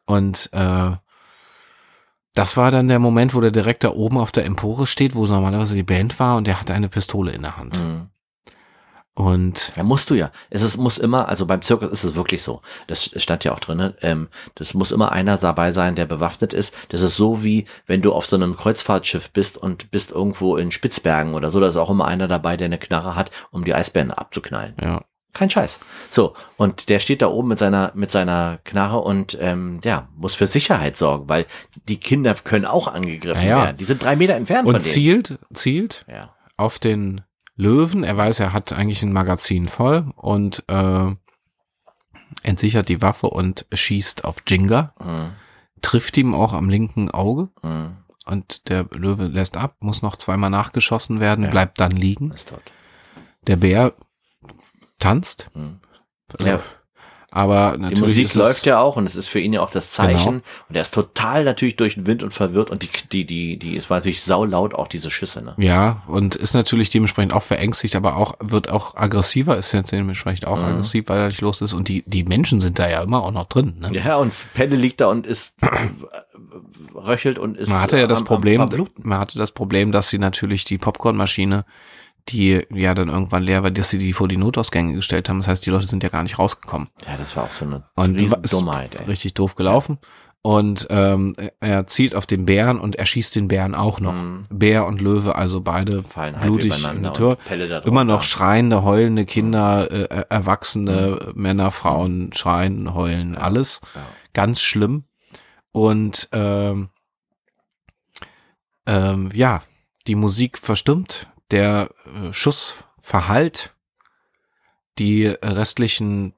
[0.05, 0.91] Und äh,
[2.33, 5.25] das war dann der Moment, wo der direkt da oben auf der Empore steht, wo
[5.25, 7.79] normalerweise die Band war und der hatte eine Pistole in der Hand.
[7.79, 8.09] Mhm.
[9.15, 10.31] Und Ja, musst du ja.
[10.49, 12.61] Es ist, muss immer, also beim Zirkus ist es wirklich so.
[12.87, 13.93] Das stand ja auch drin.
[14.01, 16.73] Ähm, das muss immer einer dabei sein, der bewaffnet ist.
[16.89, 20.71] Das ist so wie, wenn du auf so einem Kreuzfahrtschiff bist und bist irgendwo in
[20.71, 21.59] Spitzbergen oder so.
[21.59, 24.73] Da ist auch immer einer dabei, der eine Knarre hat, um die Eisbären abzuknallen.
[24.81, 25.03] ja,
[25.33, 25.77] Kein Scheiß.
[26.09, 30.33] So, und der steht da oben mit seiner, mit seiner Knarre und ähm, ja, muss
[30.33, 31.45] für Sicherheit sorgen, weil
[31.87, 33.63] die Kinder können auch angegriffen Ja, ja.
[33.65, 33.77] werden.
[33.77, 34.91] Die sind drei Meter entfernt und von denen.
[34.93, 36.33] zielt, zielt Ja.
[36.57, 37.21] auf den
[37.55, 38.03] Löwen.
[38.03, 41.15] Er weiß, er hat eigentlich ein Magazin voll und äh,
[42.41, 45.29] entsichert die Waffe und schießt auf Jinga, Mhm.
[45.81, 47.97] trifft ihm auch am linken Auge Mhm.
[48.25, 51.51] und der Löwe lässt ab, muss noch zweimal nachgeschossen werden, Ja.
[51.51, 52.33] bleibt dann liegen.
[53.45, 53.93] Der Bär
[54.99, 55.79] tanzt, Mhm.
[56.39, 56.59] äh, Ja.
[57.35, 59.71] Aber Die natürlich Musik ist läuft ja auch und es ist für ihn ja auch
[59.71, 60.17] das Zeichen.
[60.35, 60.43] Genau.
[60.69, 63.75] Und er ist total natürlich durch den Wind und verwirrt und die, die, die, die,
[63.75, 65.55] es war natürlich saulaut auch diese Schüsse, ne?
[65.57, 70.45] Ja, und ist natürlich dementsprechend auch verängstigt, aber auch, wird auch aggressiver, ist jetzt dementsprechend
[70.47, 70.65] auch Mhm.
[70.65, 71.73] aggressiv, weil er nicht los ist.
[71.73, 73.89] Und die, die Menschen sind da ja immer auch noch drin, ne?
[73.93, 75.55] Ja, und Pelle liegt da und ist
[76.95, 79.07] röchelt und ist Man hatte ja das am- am Problem, Verbluten.
[79.07, 81.65] man hatte das Problem, dass sie natürlich die Popcornmaschine,
[82.29, 85.39] die ja dann irgendwann leer war, dass sie die vor die Notausgänge gestellt haben.
[85.39, 86.89] Das heißt, die Leute sind ja gar nicht rausgekommen.
[87.05, 88.21] Ja, das war auch so eine Und
[88.51, 89.05] Dummheit, ey.
[89.05, 89.99] richtig doof gelaufen.
[90.45, 94.13] Und ähm, er zielt auf den Bären und erschießt den Bären auch noch.
[94.13, 94.41] Mhm.
[94.49, 97.37] Bär und Löwe, also beide Fallen halb blutig in der Tür.
[97.85, 103.79] Immer noch schreiende, heulende Kinder, äh, Erwachsene, Männer, Frauen schreien, heulen, alles.
[103.95, 104.01] Ja.
[104.33, 105.05] Ganz schlimm.
[105.71, 106.89] Und ähm,
[108.85, 109.61] ähm, ja,
[110.07, 113.75] die Musik verstimmt, der äh, Schuss verhallt,
[114.99, 116.33] die restlichen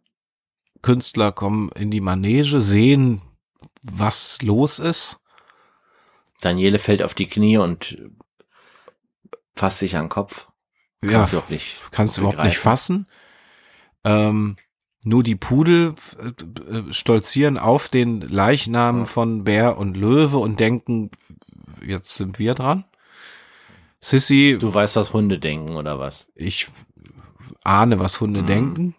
[0.81, 3.21] Künstler kommen in die Manege, sehen,
[3.81, 5.19] was los ist.
[6.41, 7.97] Daniele fällt auf die Knie und
[9.55, 10.47] fasst sich an den Kopf.
[11.01, 11.77] Kann Ja, auch nicht.
[11.91, 13.07] kannst du überhaupt nicht fassen.
[14.03, 14.57] Ähm,
[15.03, 19.05] nur die Pudel äh, äh, stolzieren auf den Leichnam Ja.
[19.05, 21.11] von Bär und Löwe und denken,
[21.85, 22.85] jetzt sind wir dran.
[24.01, 26.27] Sissy, Du weißt, was Hunde denken, oder was?
[26.35, 26.67] ich
[27.63, 28.45] ahne, was Hunde Mhm.
[28.45, 28.95] denken.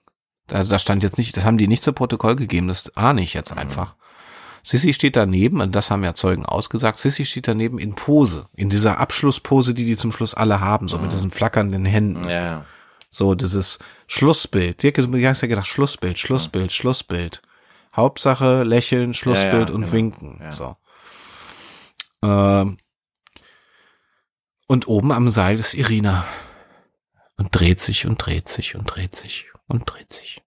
[0.51, 3.35] Also da stand jetzt nicht, das haben die nicht zu Protokoll gegeben, das ahne ich
[3.35, 3.59] jetzt Mhm.
[3.59, 3.95] einfach.
[4.63, 8.69] Sissy steht daneben, und das haben ja Zeugen ausgesagt, Sissy steht daneben in Pose, in
[8.69, 12.25] dieser Abschlusspose, die die zum Schluss alle haben, so mit diesen flackernden Händen.
[12.29, 12.65] Ja, ja.
[13.09, 13.79] So, dieses
[14.09, 14.83] Schlussbild.
[14.83, 17.43] Dirk, du hast ja gedacht, Schlussbild, Schlussbild, Schlussbild.
[17.95, 19.93] Hauptsache lächeln, Schlussbild ja, und genau.
[19.93, 20.41] winken.
[20.43, 20.53] Ja.
[20.53, 20.77] So.
[22.23, 22.79] Ähm,
[24.67, 26.25] und oben am Seil ist Irina.
[27.39, 30.43] Und dreht sich und dreht sich und dreht sich und dreht sich.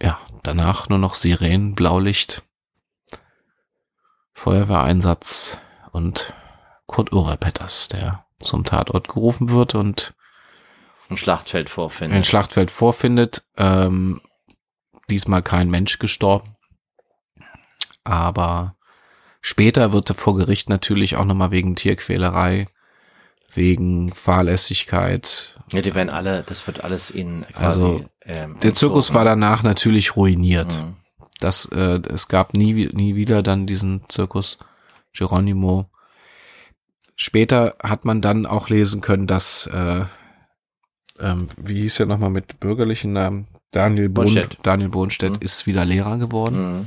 [0.00, 2.42] Ja, danach nur noch Sirenen, Blaulicht,
[4.34, 5.58] Feuerwehreinsatz
[5.92, 6.32] und
[6.86, 10.14] Kurt Urepetters, der zum Tatort gerufen wird und
[11.08, 12.16] Ein Schlachtfeld vorfindet.
[12.16, 13.44] ein Schlachtfeld vorfindet.
[13.56, 14.20] Ähm,
[15.10, 16.56] diesmal kein Mensch gestorben.
[18.04, 18.76] Aber
[19.42, 22.68] später wird er vor Gericht natürlich auch nochmal wegen Tierquälerei,
[23.54, 25.58] wegen Fahrlässigkeit.
[25.72, 27.64] Ja, die werden alle, das wird alles ihnen quasi.
[27.64, 30.72] Also, ähm, Der Zirkus war danach natürlich ruiniert.
[30.82, 30.94] Mhm.
[31.38, 34.56] Das, äh, es gab nie, nie wieder dann diesen Zirkus
[35.12, 35.90] Geronimo.
[37.16, 40.04] Später hat man dann auch lesen können, dass äh,
[41.20, 43.46] ähm, wie hieß er nochmal mit bürgerlichen Namen?
[43.70, 44.58] Daniel Bohnstedt.
[44.62, 45.42] Daniel Bohnstedt Mhm.
[45.42, 46.78] ist wieder Lehrer geworden.
[46.80, 46.86] Mhm.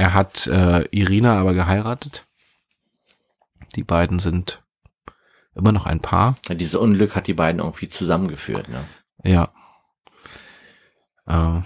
[0.00, 2.26] Er hat äh, Irina aber geheiratet.
[3.76, 4.62] Die beiden sind
[5.54, 6.36] immer noch ein Paar.
[6.48, 8.70] Ja, Dieses Unglück hat die beiden irgendwie zusammengeführt.
[8.70, 8.82] Ne?
[9.24, 9.52] Ja.
[11.26, 11.60] Äh,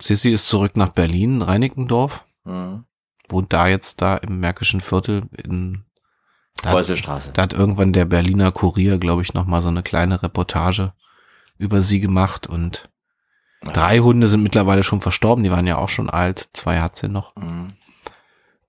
[0.00, 2.24] Sissi ist zurück nach Berlin, Reinickendorf.
[2.42, 2.86] Mhm.
[3.28, 5.84] Wohnt da jetzt da im Märkischen Viertel in
[6.56, 7.30] da hat, Preußelstraße.
[7.34, 10.92] da hat irgendwann der Berliner Kurier, glaube ich, noch mal so eine kleine Reportage
[11.56, 12.90] über sie gemacht und.
[13.62, 17.08] Drei Hunde sind mittlerweile schon verstorben, die waren ja auch schon alt, zwei hat sie
[17.08, 17.34] noch.
[17.36, 17.68] Mhm.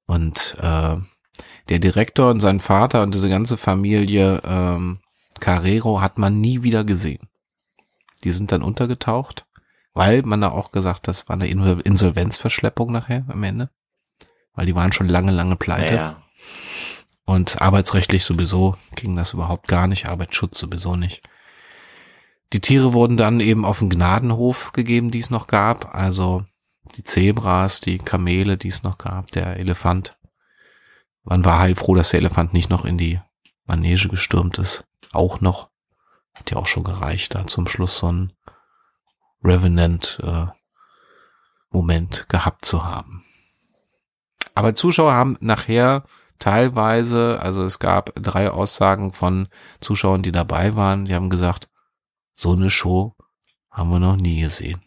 [0.05, 0.97] Und äh,
[1.69, 4.99] der Direktor und sein Vater und diese ganze Familie ähm,
[5.39, 7.29] Carrero hat man nie wieder gesehen.
[8.23, 9.45] Die sind dann untergetaucht,
[9.93, 13.69] weil man da auch gesagt, das war eine In- Insolvenzverschleppung nachher am Ende.
[14.53, 15.93] Weil die waren schon lange, lange pleite.
[15.93, 16.21] Ja, ja.
[17.23, 21.21] Und arbeitsrechtlich sowieso ging das überhaupt gar nicht, Arbeitsschutz sowieso nicht.
[22.53, 25.93] Die Tiere wurden dann eben auf den Gnadenhof gegeben, die es noch gab.
[25.93, 26.43] Also
[26.95, 30.17] die Zebras, die Kamele, die es noch gab, der Elefant.
[31.23, 33.19] Man war heilfroh, dass der Elefant nicht noch in die
[33.65, 34.85] Manege gestürmt ist.
[35.11, 35.69] Auch noch.
[36.35, 38.33] Hat ja auch schon gereicht, da zum Schluss so ein
[39.43, 43.23] Revenant-Moment gehabt zu haben.
[44.55, 46.03] Aber Zuschauer haben nachher
[46.39, 49.49] teilweise, also es gab drei Aussagen von
[49.81, 51.69] Zuschauern, die dabei waren, die haben gesagt,
[52.39, 53.17] so eine Show
[53.69, 54.81] haben wir noch nie gesehen.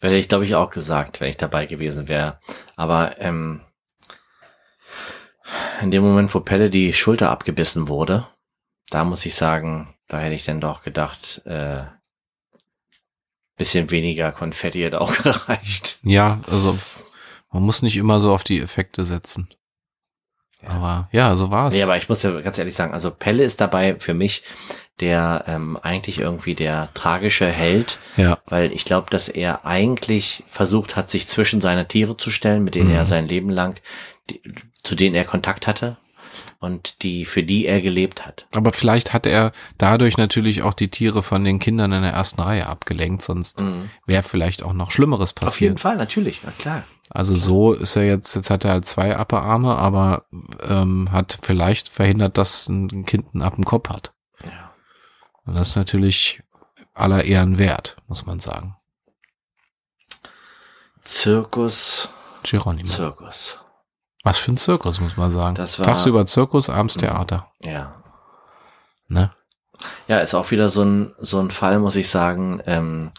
[0.00, 2.38] Hätte ich, glaube ich, auch gesagt, wenn ich dabei gewesen wäre.
[2.76, 3.60] Aber ähm,
[5.82, 8.28] in dem Moment, wo Pelle die Schulter abgebissen wurde,
[8.90, 11.82] da muss ich sagen, da hätte ich dann doch gedacht, äh,
[13.56, 15.98] bisschen weniger Konfetti hätte auch gereicht.
[16.04, 16.78] Ja, also
[17.50, 19.48] man muss nicht immer so auf die Effekte setzen.
[20.62, 20.68] Ja.
[20.70, 21.74] Aber ja, so war's.
[21.74, 24.44] Nee, aber ich muss ja ganz ehrlich sagen, also Pelle ist dabei für mich
[25.00, 30.96] der ähm, eigentlich irgendwie der tragische Held, ja, weil ich glaube, dass er eigentlich versucht
[30.96, 32.94] hat, sich zwischen seine Tiere zu stellen, mit denen Mhm.
[32.94, 33.80] er sein Leben lang,
[34.28, 34.40] die,
[34.82, 35.96] zu denen er Kontakt hatte
[36.60, 38.46] und die für die er gelebt hat.
[38.54, 42.40] aber vielleicht hat er dadurch natürlich auch die Tiere von den Kindern in der ersten
[42.40, 43.90] Reihe abgelenkt, sonst Mhm.
[44.06, 45.80] wäre vielleicht auch noch Schlimmeres Auf jeden passiert.
[45.80, 46.82] Fall, natürlich, na klar.
[47.12, 50.26] Also so ist er jetzt, jetzt hat er halt zwei Appearme, aber
[50.68, 54.12] ähm, hat vielleicht verhindert, dass ein Kind einen Appenkopf hat.
[55.50, 56.44] Und das ist natürlich
[56.94, 58.76] aller Ehren wert, muss man sagen.
[61.02, 62.08] Zirkus,
[62.44, 62.88] Geronimo.
[62.88, 63.58] Zirkus.
[64.22, 65.56] Was für ein Zirkus, muss man sagen.
[65.56, 67.50] Das war- Tagsüber Zirkus, abends Theater.
[67.64, 68.00] Ja.
[69.08, 69.32] Ne?
[70.06, 72.62] Ja, ist auch wieder so ein, so ein Fall, muss ich sagen.
[72.66, 73.10] Ähm,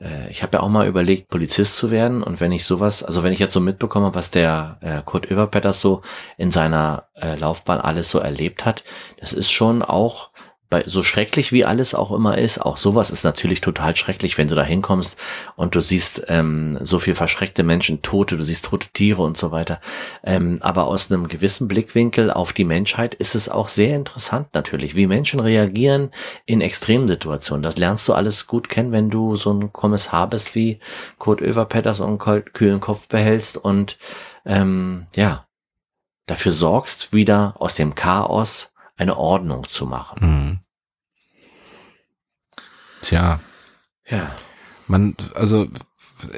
[0.00, 2.22] äh, ich habe ja auch mal überlegt, Polizist zu werden.
[2.22, 5.82] Und wenn ich sowas, also wenn ich jetzt so mitbekomme, was der äh, Kurt Överpetters
[5.82, 6.00] so
[6.38, 8.82] in seiner äh, Laufbahn alles so erlebt hat,
[9.20, 10.30] das ist schon auch
[10.68, 14.48] bei, so schrecklich wie alles auch immer ist, auch sowas ist natürlich total schrecklich, wenn
[14.48, 15.16] du da hinkommst
[15.54, 19.52] und du siehst ähm, so viel verschreckte Menschen, Tote, du siehst tote Tiere und so
[19.52, 19.80] weiter.
[20.24, 24.96] Ähm, aber aus einem gewissen Blickwinkel auf die Menschheit ist es auch sehr interessant natürlich,
[24.96, 26.10] wie Menschen reagieren
[26.46, 27.62] in Extremsituationen.
[27.62, 30.80] Das lernst du alles gut kennen, wenn du so ein Kommissar bist wie
[31.18, 33.98] Kurt Överpetters und kühlen Kopf behältst und
[34.44, 35.46] ähm, ja,
[36.26, 40.18] dafür sorgst, wieder aus dem Chaos eine Ordnung zu machen.
[40.20, 40.58] Mhm.
[43.02, 43.40] Tja,
[44.06, 44.34] Ja.
[44.86, 45.68] man, also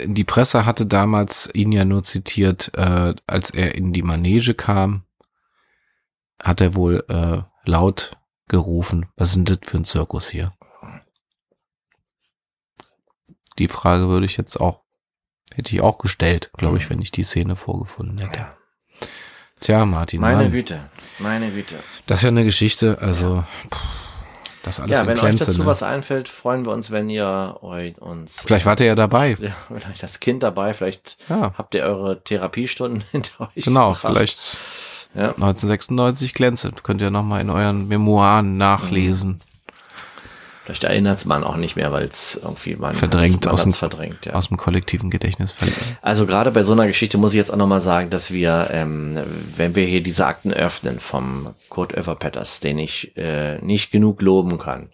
[0.04, 5.04] die Presse hatte damals ihn ja nur zitiert, äh, als er in die Manege kam,
[6.42, 8.11] hat er wohl äh, laut
[8.48, 10.52] gerufen, was ist denn das für ein Zirkus hier?
[13.59, 14.82] Die Frage würde ich jetzt auch,
[15.52, 18.38] hätte ich auch gestellt, glaube ich, wenn ich die Szene vorgefunden hätte.
[18.38, 18.56] ja.
[19.61, 20.88] Tja, Martin, Meine Mann, Güte,
[21.19, 21.77] meine Güte.
[22.07, 23.81] das ist ja eine Geschichte, also pff,
[24.62, 25.66] das alles Ja, wenn euch dazu ne?
[25.66, 29.37] was einfällt, freuen wir uns, wenn ihr euch uns Vielleicht wart ihr ja dabei.
[29.41, 33.64] ja, vielleicht das Kind dabei, vielleicht Ja, habt ihr eure Therapiestunden hinter euch.
[33.64, 34.12] genau, gebracht.
[34.14, 34.57] vielleicht
[35.14, 35.29] Ja.
[35.31, 36.85] 1996 glänzend.
[36.85, 39.41] Könnt ihr nochmal in euren Memoiren nachlesen.
[40.69, 44.27] Vielleicht erinnert man auch nicht mehr, weil es irgendwie man Verdrängt man aus dem- verdrängt,
[44.27, 44.35] ja.
[44.35, 45.57] Aus dem kollektiven Gedächtnis.
[46.03, 49.19] Also gerade bei so einer Geschichte muss ich jetzt auch nochmal sagen, dass wir, ähm,
[49.57, 54.59] wenn wir hier diese Akten öffnen vom Kurt Överpetters, den ich äh, nicht genug loben
[54.59, 54.91] kann,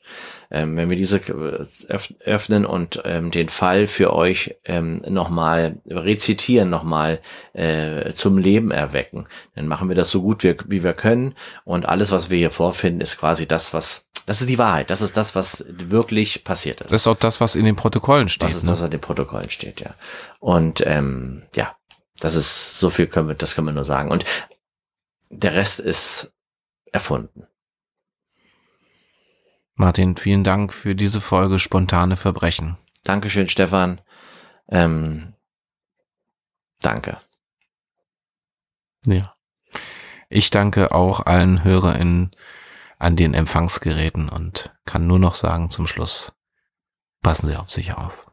[0.55, 5.79] ähm, wenn wir diese äh, öff öffnen und ähm, den Fall für euch ähm, nochmal
[5.87, 7.21] rezitieren, nochmal
[7.55, 9.27] äh, zum Leben erwecken,
[9.57, 11.35] dann machen wir das so gut wie, wie wir können
[11.65, 15.03] und alles, was wir hier vorfinden, ist quasi das, was, das ist die Wahrheit, das
[15.03, 16.93] ist das, was wirklich passiert ist.
[16.93, 18.51] Das ist auch das, was in den Protokollen steht.
[18.51, 18.71] Das ist ne?
[18.71, 19.93] das, was in den Protokollen steht, ja.
[20.39, 21.75] Und ähm, ja,
[22.21, 24.13] das ist so viel können wir, das können wir nur sagen.
[24.13, 24.25] Und
[25.31, 26.33] der Rest ist
[26.93, 27.49] erfunden.
[29.77, 32.77] Martin, vielen Dank für diese Folge Spontane Verbrechen.
[33.03, 34.01] Dankeschön, Stefan.
[34.69, 35.35] Ähm,
[36.81, 37.19] danke.
[39.07, 39.35] Ja.
[40.29, 42.31] Ich danke auch allen HörerInnen
[42.99, 46.33] an den Empfangsgeräten und kann nur noch sagen zum Schluss,
[47.23, 48.24] passen Sie auf sich auf.